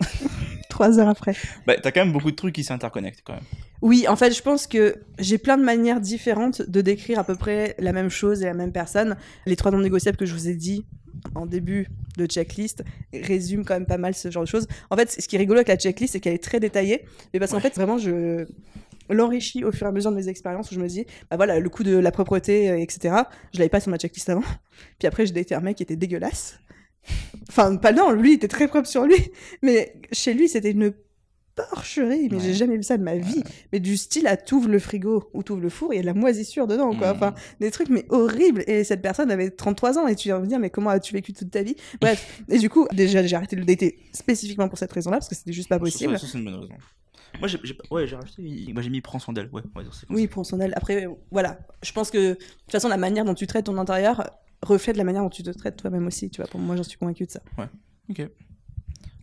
[0.82, 1.36] Trois heures après.
[1.64, 3.44] Bah, t'as quand même beaucoup de trucs qui s'interconnectent quand même.
[3.82, 7.36] Oui, en fait, je pense que j'ai plein de manières différentes de décrire à peu
[7.36, 9.16] près la même chose et la même personne.
[9.46, 10.84] Les trois non négociables que je vous ai dit
[11.36, 14.66] en début de checklist résument quand même pas mal ce genre de choses.
[14.90, 17.38] En fait, ce qui est rigolo avec la checklist, c'est qu'elle est très détaillée, mais
[17.38, 18.46] parce qu'en fait, vraiment, je
[19.08, 21.60] l'enrichis au fur et à mesure de mes expériences où je me dis, bah voilà,
[21.60, 23.14] le coup de la propreté, etc.
[23.54, 24.42] Je l'avais pas sur ma checklist avant.
[24.98, 26.58] Puis après, j'ai daté un mec qui était dégueulasse.
[27.48, 29.16] Enfin, pas non, lui, il était très propre sur lui.
[29.62, 30.92] Mais chez lui, c'était une
[31.54, 32.28] porcherie.
[32.30, 33.42] Mais j'ai jamais vu ça de ma vie.
[33.72, 36.06] Mais du style à t'ouvres le frigo ou t'ouvres le four, il y a de
[36.06, 37.12] la moisissure dedans, quoi.
[37.12, 37.16] Mmh.
[37.16, 38.64] Enfin, des trucs, mais horribles.
[38.66, 41.32] Et cette personne avait 33 ans et tu viens me dire, mais comment as-tu vécu
[41.32, 41.76] toute ta vie?
[42.00, 42.42] Bref.
[42.48, 45.34] et du coup, déjà, j'ai arrêté de le dater spécifiquement pour cette raison-là, parce que
[45.34, 46.18] c'était juste pas possible.
[46.18, 46.74] Ça, c'est une bonne raison.
[47.38, 47.58] Moi, j'ai,
[47.90, 48.42] ouais, j'ai racheté.
[48.72, 49.62] Moi, j'ai mis prends son Ouais, ouais
[50.10, 51.58] oui, prends son Après, voilà.
[51.82, 54.30] Je pense que, de toute façon, la manière dont tu traites ton intérieur,
[54.62, 56.48] reflète la manière dont tu te traites toi-même aussi, tu vois.
[56.48, 57.40] Pour moi, j'en suis convaincue de ça.
[57.58, 57.68] Ouais.
[58.08, 58.28] Ok.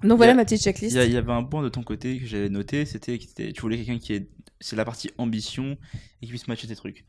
[0.03, 0.95] Donc voilà ma petite checklist.
[0.95, 3.77] Il y, avait un point de ton côté que j'avais noté, c'était que tu voulais
[3.77, 4.29] quelqu'un qui est,
[4.61, 5.77] c'est la partie ambition
[6.21, 7.05] et qui puisse matcher tes trucs.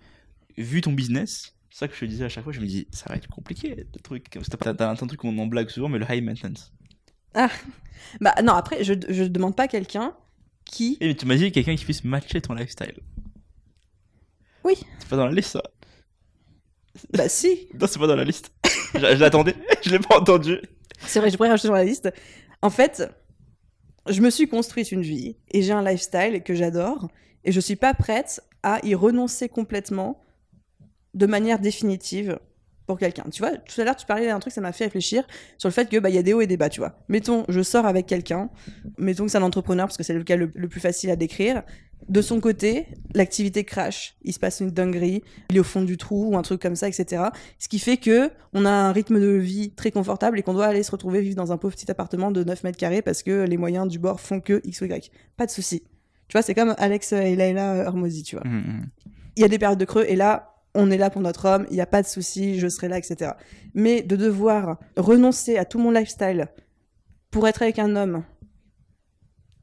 [0.58, 2.88] Vu ton business, c'est ça que je te disais à chaque fois, je me dis
[2.90, 4.28] ça va être compliqué le truc.
[4.30, 6.72] T'as, t'as un truc qu'on en blague souvent, mais le high maintenance.
[7.34, 7.50] Ah,
[8.20, 10.16] bah non après je je demande pas quelqu'un
[10.64, 10.98] qui.
[11.00, 12.98] Et mais tu m'as dit quelqu'un qui puisse matcher ton lifestyle.
[14.64, 14.74] Oui.
[14.98, 15.62] C'est pas dans la liste ça.
[17.12, 17.68] Bah si.
[17.78, 18.50] non, c'est pas dans la liste.
[18.94, 20.58] je, l'attendais, je l'ai pas entendu.
[21.06, 22.12] C'est vrai, je pourrais rajouter sur la liste.
[22.62, 23.10] En fait,
[24.08, 27.08] je me suis construite une vie et j'ai un lifestyle que j'adore
[27.44, 30.20] et je suis pas prête à y renoncer complètement
[31.14, 32.38] de manière définitive
[32.86, 33.24] pour quelqu'un.
[33.30, 35.24] Tu vois, tout à l'heure, tu parlais d'un truc, ça m'a fait réfléchir
[35.58, 36.98] sur le fait que bah il y a des hauts et des bas, tu vois.
[37.08, 38.50] Mettons, je sors avec quelqu'un,
[38.98, 41.62] mettons que c'est un entrepreneur parce que c'est le cas le, plus facile à décrire.
[42.08, 45.96] De son côté, l'activité crash, il se passe une dinguerie, il est au fond du
[45.96, 47.24] trou ou un truc comme ça, etc.
[47.58, 50.66] Ce qui fait que on a un rythme de vie très confortable et qu'on doit
[50.66, 53.44] aller se retrouver vivre dans un pauvre petit appartement de 9 mètres carrés parce que
[53.44, 55.10] les moyens du bord font que X ou Y.
[55.36, 55.82] Pas de souci.
[56.28, 58.46] Tu vois, c'est comme Alex et Layla Hermosi, tu vois.
[58.46, 58.90] Mmh, mmh.
[59.36, 61.66] Il y a des périodes de creux et là, on est là pour notre homme,
[61.70, 63.32] il n'y a pas de souci, je serai là, etc.
[63.74, 66.48] Mais de devoir renoncer à tout mon lifestyle
[67.30, 68.22] pour être avec un homme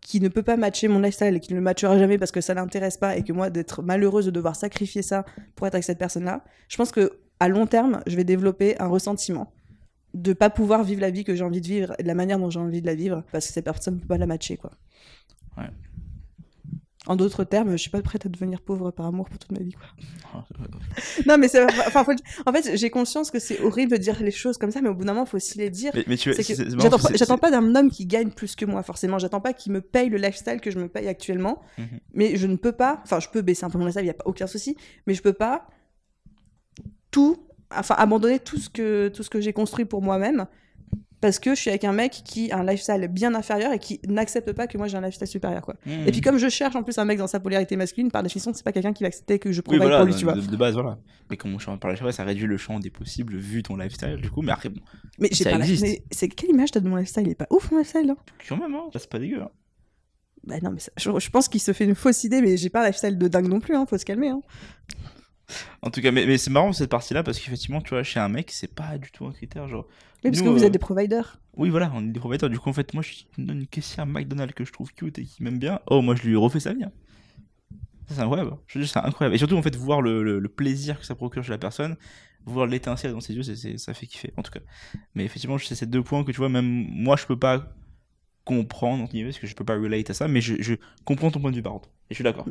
[0.07, 2.39] qui ne peut pas matcher mon lifestyle et qui ne le matchera jamais parce que
[2.39, 5.83] ça l'intéresse pas et que moi d'être malheureuse de devoir sacrifier ça pour être avec
[5.83, 9.51] cette personne-là, je pense que à long terme, je vais développer un ressentiment
[10.13, 12.39] de pas pouvoir vivre la vie que j'ai envie de vivre et de la manière
[12.39, 14.55] dont j'ai envie de la vivre parce que cette personne ne peut pas la matcher
[14.55, 14.71] quoi.
[17.07, 19.59] En d'autres termes, je suis pas prête à devenir pauvre par amour pour toute ma
[19.63, 19.87] vie, quoi.
[21.25, 22.11] non, mais c'est, enfin, faut-
[22.45, 24.93] en fait, j'ai conscience que c'est horrible de dire les choses comme ça, mais au
[24.93, 25.91] bout d'un moment, faut aussi les dire.
[25.95, 29.19] Mais, mais tu J'attends pas, j'attends d'un homme qui gagne plus que moi, forcément.
[29.19, 31.61] J'attends pas qu'il me paye le lifestyle que je me paye actuellement.
[31.77, 31.87] Mhm.
[32.13, 34.11] Mais je ne peux pas, enfin, je peux baisser un peu mon lifestyle, il n'y
[34.11, 35.67] a pas aucun souci, mais je peux pas
[37.11, 37.37] tout,
[37.73, 40.45] enfin, abandonner tout ce que, tout ce que j'ai construit pour moi-même
[41.27, 43.99] parce que je suis avec un mec qui a un lifestyle bien inférieur et qui
[44.07, 45.75] n'accepte pas que moi j'ai un lifestyle supérieur, quoi.
[45.85, 46.07] Mhm.
[46.07, 48.53] Et puis, comme je cherche en plus un mec dans sa polarité masculine, par définition,
[48.53, 50.23] c'est pas quelqu'un qui va accepter que je Oui, provide voilà, pour lui, de, tu
[50.23, 50.35] vois.
[50.35, 50.97] de- de base, voilà.
[51.29, 54.41] Mais comme on parlait, ça réduit le champ des possibles vu ton lifestyle, du coup.
[54.41, 54.79] Mais après, bon,
[55.19, 57.23] Mais j'ai ça pas mais c'est quelle image t'as de mon lifestyle?
[57.25, 59.41] Il est pas ouf mon lifestyle, hein quand même, hein, c'est pas dégueu.
[59.41, 59.49] hein.
[60.45, 62.69] Bah non, mais ça- je, je pense qu'il se fait une fausse idée, mais j'ai
[62.69, 64.29] pas un lifestyle de dingue non plus, hein, faut se calmer.
[64.29, 64.41] Hein.
[65.81, 68.29] En tout cas, mais, mais c'est marrant cette partie-là parce qu'effectivement, tu vois, chez un
[68.29, 69.67] mec, c'est pas du tout un critère.
[69.67, 69.85] Genre,
[70.23, 71.39] Oui, parce Nous, que vous euh, êtes des providers.
[71.55, 72.49] oui, voilà, on est des propriétaires.
[72.49, 75.17] Du coup, en fait, moi, je me donne une caissière McDonald's que je trouve cute
[75.19, 75.79] et qui m'aime bien.
[75.87, 76.83] Oh, moi, je lui refais sa vie.
[76.83, 76.91] hein.
[78.07, 78.51] Ça, C'est incroyable.
[78.67, 79.35] Je c'est incroyable.
[79.35, 81.97] Et surtout, en fait, voir le, le- le plaisir que ça procure chez la personne,
[82.45, 84.61] voir l'étincelle dans ses yeux, c'est- ça fait kiffer, en tout cas.
[85.15, 87.73] Mais effectivement, c'est ces deux points que tu vois, même moi, je peux pas
[88.45, 91.51] comprendre, parce que je peux pas relate à ça, mais je, je comprends ton point
[91.51, 91.89] de vue, par contre.
[92.09, 92.47] Et je suis d'accord.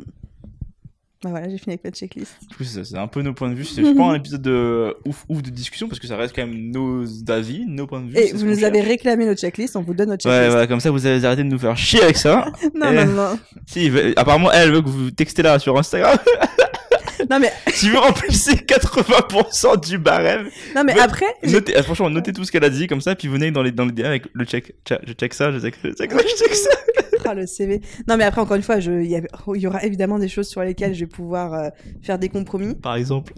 [1.27, 2.37] Bah voilà, j'ai fini avec ma checklist.
[2.49, 3.65] Du coup, c'est un peu nos points de vue.
[3.65, 6.71] C'est pas un épisode de ouf ouf de discussion parce que ça reste quand même
[6.71, 8.17] nos avis, nos points de vue.
[8.17, 10.51] Et vous nous avez réclamé notre checklist, on vous donne notre Ouais, checklist.
[10.53, 12.47] voilà, comme ça vous avez arrêté de nous faire chier avec ça.
[12.77, 12.95] Non, Eh.
[12.95, 13.39] non, non.
[13.67, 16.17] si, apparemment, elle veut que vous textez là sur Instagram.
[17.31, 22.33] Non, mais, si vous remplissez 80% du barème, non, mais après, notez, ah, franchement, notez
[22.33, 24.25] tout ce qu'elle a dit comme ça, puis venez dans les, dans les DM avec
[24.33, 24.75] le check.
[24.89, 26.71] Je check ça, je check, je check ça, je check ça.
[27.25, 27.81] Ah, le CV.
[28.09, 29.11] Non, mais après, encore une fois, je- il
[29.61, 31.69] y, aura évidemment des choses sur lesquelles je vais pouvoir euh,
[32.03, 32.75] faire des compromis.
[32.75, 33.33] Par exemple.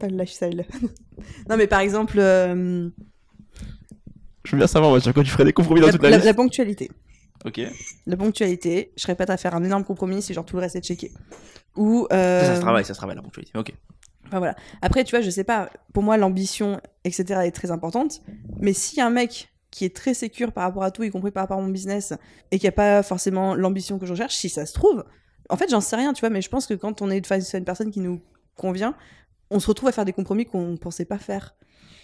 [0.00, 0.64] Pas le lifestyle.
[1.48, 2.88] non, mais par exemple, euh,
[4.44, 6.10] Je veux bien savoir, moi, sur quoi tu ferais des compromis dans la, toute la
[6.10, 6.26] la- liste.
[6.26, 6.90] la ponctualité.
[7.44, 7.60] Ok.
[8.06, 10.76] La ponctualité, je serais prête à faire un énorme compromis si genre tout le reste
[10.76, 11.12] est checké.
[11.76, 12.06] Ou.
[12.12, 13.52] euh, Ça, ça se travaille, ça se travaille la ponctualité.
[13.56, 13.72] Ok.
[14.26, 14.56] Enfin, voilà.
[14.82, 18.20] Après, tu vois, je sais pas, pour moi, l'ambition, etc., est très importante.
[18.60, 21.42] Mais si un mec qui est très sécure par rapport à tout, y compris par
[21.44, 22.14] rapport à mon business,
[22.50, 25.04] et qui a pas forcément l'ambition que je recherche, si ça se trouve,
[25.50, 27.54] en fait, j'en sais rien, tu vois, mais je pense que quand on est face
[27.54, 28.20] à une personne qui nous
[28.56, 28.94] convient,
[29.50, 31.54] on se retrouve à faire des compromis qu'on pensait pas faire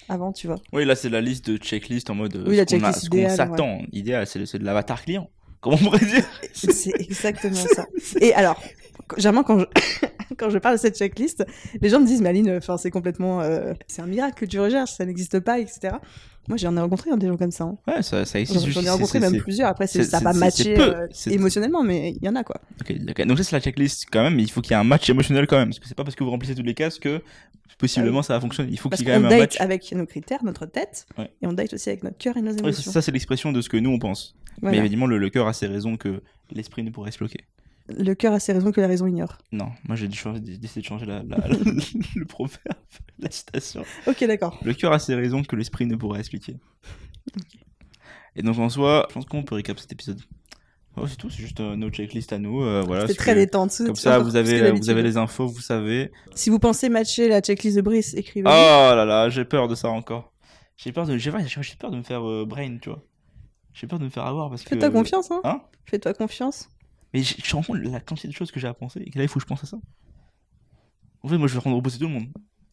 [0.09, 0.57] avant, tu vois.
[0.73, 2.37] Oui, là, c'est la liste de checklist en mode.
[2.37, 3.79] euh, Oui, la ce qu'on s'attend.
[3.93, 5.31] Idéal, c'est de l'avatar client.
[5.61, 6.25] Comment on pourrait dire?
[6.53, 7.87] C'est exactement ça.
[8.21, 8.63] Et alors,
[9.09, 9.65] quand- généralement, quand je,
[10.37, 11.45] quand je parle de cette checklist,
[11.81, 13.41] les gens me disent, mais Aline, enfin, c'est complètement.
[13.41, 15.97] euh, c'est un miracle que tu recherches, ça n'existe pas, etc.
[16.49, 17.65] Moi, j'en ai rencontré hein, des gens comme ça.
[17.65, 17.77] hein.
[17.87, 18.69] Ouais, ça, ça existe.
[18.69, 19.69] J'en ai rencontré même plusieurs.
[19.69, 22.61] Après, ça va matcher euh, émotionnellement, mais il y en a quoi.
[22.81, 23.27] Ok, d'accord.
[23.27, 25.09] Donc ça, c'est la checklist quand même, mais il faut qu'il y ait un match
[25.09, 25.69] émotionnel quand même.
[25.71, 27.23] Parce que c'est pas parce que vous remplissez toutes les cases que
[27.79, 28.71] possiblement ça va fonctionner.
[28.71, 29.61] Il faut qu'il y ait quand même un date match.
[29.61, 31.31] avec nos critères, notre tête, Ouais.
[31.43, 32.93] et on date aussi avec notre cœur et nos Ouais, émotions.
[32.93, 34.37] ça, c'est l'expression de ce que nous on pense.
[34.61, 34.77] Voilà.
[34.77, 37.41] Mais évidemment, le, le cœur a ses raisons que l'esprit ne pourrait expliquer.
[37.89, 39.37] Le cœur a ses raisons que la raison ignore.
[39.53, 41.37] Non, moi j'ai décidé de changer la, la-
[42.17, 42.79] le proverbe,
[43.19, 43.85] la citation.
[44.07, 44.59] Ok, d'accord.
[44.65, 46.57] Le cœur a ses raisons que l'esprit ne pourrait expliquer.
[48.37, 50.21] Et donc en soi, je pense qu'on peut récap cet épisode.
[50.97, 52.63] Oh, c'est tout, c'est juste euh, nos checklists à nous.
[52.63, 53.77] euh, voilà, C'était ce très détente.
[53.79, 54.91] Comme c'est ça, vous avez, vous d'habitude.
[54.91, 56.13] avez les infos, vous savez.
[56.37, 58.47] Si vous pensez matcher la checklist de Brice, écrivez.
[58.49, 58.51] Oh
[58.95, 60.33] là là, j'ai peur de ça encore.
[60.77, 63.03] J'ai peur de, j'ai peur de me faire euh, brain, tu vois.
[63.73, 64.69] J'ai peur de me faire avoir parce que.
[64.71, 65.41] Fais-toi confiance, hein.
[65.43, 65.63] Hein?
[65.85, 66.69] Fais-toi confiance.
[67.15, 69.17] Mais je me rends compte la quantité de choses que j'ai à penser et que
[69.19, 69.79] là il faut que je pense à ça.
[71.23, 72.27] En fait, moi je de repousser tout le monde.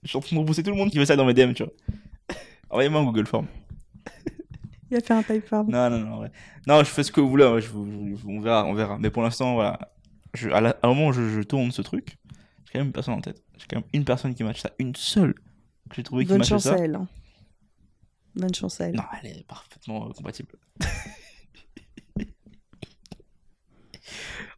[0.04, 1.54] Je suis en train de repousser tout le monde qui veut ça dans mes DM,
[1.54, 1.72] tu vois.
[2.70, 3.48] Envoyez-moi un Google Form.
[4.90, 5.70] Il va faire un type farm.
[5.72, 6.32] Non, non, non, ouais.
[6.68, 8.74] Non, je fais ce que vous voulez, ouais, je vous- je vous- on verra, on
[8.74, 8.98] verra.
[9.00, 9.80] Mais pour l'instant, voilà.
[10.34, 12.18] Je, à, la- à un moment où je, tourne ce truc,
[12.66, 13.42] j'ai quand même une personne en tête.
[13.58, 14.72] J'ai quand même une personne qui match ça.
[14.80, 15.34] Une seule
[15.90, 16.74] que j'ai trouvé qui Bonne matche chance ça.
[16.74, 16.96] à elle.
[16.96, 17.08] hein.
[18.36, 18.96] Bonne chance à elle.
[18.96, 20.56] Non, elle est parfaitement euh, compatible.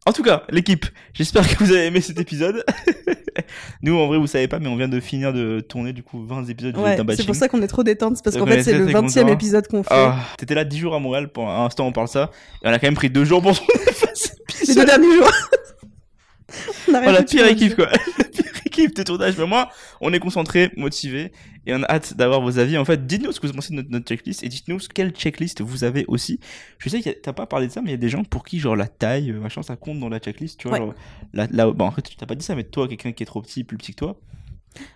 [0.06, 2.64] en tout cas, l'équipe, j'espère que vous avez aimé cet épisode.
[3.82, 6.24] Nous, en vrai, vous savez pas, mais on vient de finir de tourner du coup
[6.24, 8.78] 20 épisodes Ouais, c'est pour ça qu'on est trop détente, parce qu'en fait, est c'est
[8.78, 9.88] le très 20 e épisode qu'on fait.
[9.92, 12.30] Ah, t'étais là 10 jours à Montréal, pour un instant on parle ça,
[12.62, 13.72] et on a quand même pris 2 jours pour tourner
[14.14, 15.30] cet Les deux derniers jours.
[16.88, 17.88] On a Oh, la pire équipe quoi.
[18.76, 19.36] La pire équipe de tournage.
[19.38, 21.32] Mais moi, on est concentré, motivé
[21.66, 22.76] et on a hâte d'avoir vos avis.
[22.78, 25.60] En fait, dites-nous ce que vous pensez de notre, notre checklist et dites-nous quelle checklist
[25.62, 26.40] vous avez aussi.
[26.78, 28.44] Je sais que t'as pas parlé de ça, mais il y a des gens pour
[28.44, 30.58] qui genre la taille, euh, machin, ça compte dans la checklist.
[30.60, 30.84] Tu vois, Ouais.
[30.86, 30.94] genre,
[31.32, 33.26] la, la- bon, en fait, tu t'as pas dit ça, mais toi, quelqu'un qui est
[33.26, 34.16] trop petit, plus petit que toi,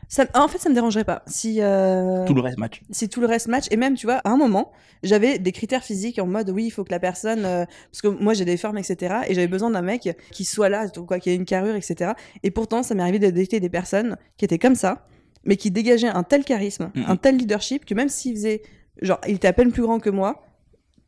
[0.08, 1.22] Ça- en fait, ça me dérangerait pas.
[1.26, 2.82] Si, euh, tout le reste match.
[2.90, 5.84] si tout le reste match, et même, tu vois, à un moment, j'avais des critères
[5.84, 8.56] physiques en mode, oui, il faut que la personne, euh, parce que moi j'ai des
[8.56, 11.74] formes, etc., et j'avais besoin d'un mec qui soit là, quoi, qui ait une carrure,
[11.76, 12.12] etc.
[12.42, 15.06] Et pourtant, ça m'est arrivé de dater des personnes qui étaient comme ça,
[15.44, 18.62] mais qui dégageaient un tel charisme, un tel leadership, que même s'il faisait,
[19.02, 20.42] genre, il était à peine plus grand que moi,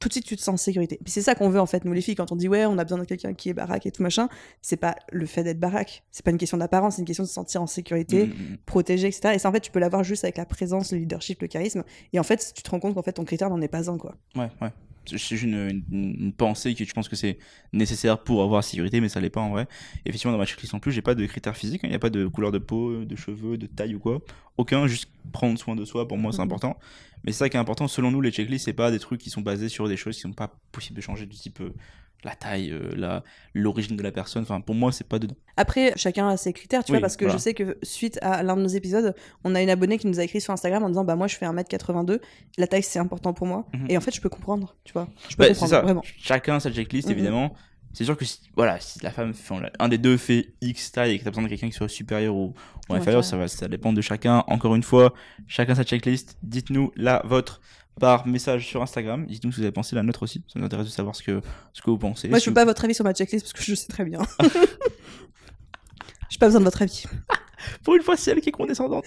[0.00, 0.98] tout de suite tu te sens en sécurité.
[1.04, 2.76] Puis c'est ça qu'on veut en fait, nous les filles, quand on dit ouais, on
[2.78, 4.28] a besoin de quelqu'un qui est baraque et tout machin,
[4.62, 7.28] c'est pas le fait d'être baraque, c'est pas une question d'apparence, c'est une question de
[7.28, 8.56] se sentir en sécurité, Mm, mm, mm.
[8.66, 9.34] protégé, etc.
[9.34, 11.84] Et ça en fait, tu peux l'avoir juste avec la présence, le leadership, le charisme.
[12.12, 13.98] Et en fait, tu te rends compte qu'en fait, ton critère n'en est pas un,
[13.98, 14.16] quoi.
[14.34, 14.70] Ouais, ouais.
[15.18, 17.38] C'est juste une, une, une pensée que je pense que c'est
[17.72, 19.66] nécessaire pour avoir sécurité, mais ça l'est pas en vrai.
[20.06, 21.88] Effectivement, dans ma checklist en plus, j'ai pas de critères physiques, hein.
[21.88, 24.20] il n'y a pas de couleur de peau, de cheveux, de taille ou quoi.
[24.56, 26.44] Aucun, juste prendre soin de soi, pour moi, c'est Mhm.
[26.46, 26.78] important.
[27.24, 29.30] Mais c'est ça qui est important, selon nous, les checklists, c'est pas des trucs qui
[29.30, 31.74] sont basés sur des choses qui sont pas possibles de changer, du type euh,
[32.24, 33.20] la taille, euh,
[33.54, 34.42] l'origine de la personne.
[34.42, 35.34] Enfin, pour moi, c'est pas dedans.
[35.56, 37.38] Après, chacun a ses critères, tu Oui, vois, parce que voilà.
[37.38, 40.20] je sais que suite à l'un de nos épisodes, on a une abonnée qui nous
[40.20, 42.20] a écrit sur Instagram en disant Bah, moi, je fais 1m82,
[42.58, 43.66] la taille, c'est important pour moi.
[43.74, 43.86] Mhm.
[43.88, 45.08] Et en fait, je peux comprendre, tu vois.
[45.28, 45.80] Je peux c'est comprendre, ça.
[45.82, 46.02] vraiment.
[46.18, 47.12] Chacun sa checklist, Mhm.
[47.14, 47.54] évidemment.
[47.92, 51.12] C'est sûr que si, voilà, si la femme, fait- un des deux fait X taille
[51.14, 52.54] et que t'as besoin de quelqu'un qui soit supérieur ou,
[52.88, 54.44] inférieur, ça va, ça dépend de chacun.
[54.46, 55.12] Encore une fois,
[55.48, 56.36] chacun sa checklist.
[56.44, 57.60] Dites-nous la vôtre
[58.00, 59.26] par message sur Instagram.
[59.26, 60.42] Dites-nous ce que vous avez pensé, la nôtre aussi.
[60.52, 61.40] Ça nous intéresse de savoir ce que,
[61.72, 62.28] ce que vous pensez.
[62.28, 63.86] Moi, Si je veux vous- pas votre avis sur ma checklist parce que je sais
[63.86, 64.20] très bien.
[66.30, 67.04] J'ai pas besoin de votre avis.
[67.84, 69.04] Pour une fois, c'est elle qui est condescendante.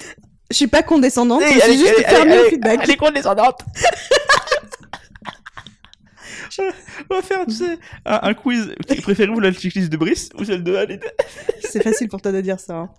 [0.51, 2.79] Je suis pas condescendante, Elle je est- suis juste au feedback.
[2.83, 3.61] Elle est condescendante.
[7.09, 8.73] On va faire, tu sais, un, un quiz.
[9.01, 10.99] Préférez-vous la checklist de Brice ou celle de Anne?
[11.59, 12.77] C'est facile pour toi de dire ça.
[12.77, 12.89] hein.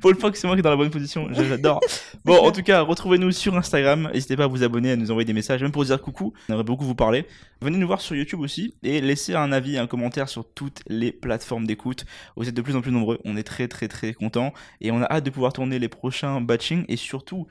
[0.00, 1.80] Pour le fois que c'est moi qui est dans la bonne position, j'adore.
[2.24, 4.08] Bon, en tout cas, retrouvez-nous sur Instagram.
[4.12, 6.32] N'hésitez pas à vous abonner, à nous envoyer des messages, même pour dire coucou.
[6.48, 7.26] On aimerait beaucoup vous parler.
[7.60, 11.12] Venez nous voir sur YouTube aussi et laissez un avis, un commentaire sur toutes les
[11.12, 12.06] plateformes d'écoute.
[12.36, 13.18] Vous êtes de plus en plus nombreux.
[13.26, 16.40] On est très, très, très contents et on a hâte de pouvoir tourner les prochains
[16.40, 17.46] batching et surtout,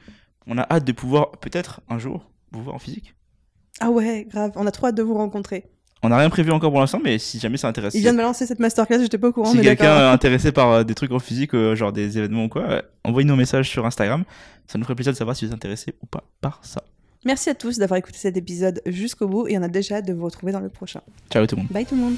[0.47, 3.13] on a hâte de pouvoir peut-être un jour vous voir en physique.
[3.79, 4.51] Ah ouais, grave.
[4.55, 5.65] On a trop hâte de vous rencontrer.
[6.05, 7.95] On n'a rien prévu encore pour l'instant, mais si jamais ça intéresse.
[7.95, 10.51] Il vient de me lancer cette masterclass, j'étais pas au courant, si quelqu'un est intéressé
[10.51, 13.37] par euh, des trucs en physique, euh, genre des événements ou quoi, euh, envoyez-nous un
[13.37, 14.23] message sur Instagram.
[14.67, 16.83] Ça nous ferait plaisir de savoir si vous êtes intéressé ou pas par ça.
[17.25, 20.13] Merci à tous d'avoir écouté cet épisode jusqu'au bout et on a déjà hâte de
[20.13, 21.01] vous retrouver dans le prochain.
[21.31, 21.71] Ciao tout le monde.
[21.71, 22.15] Bye tout le monde.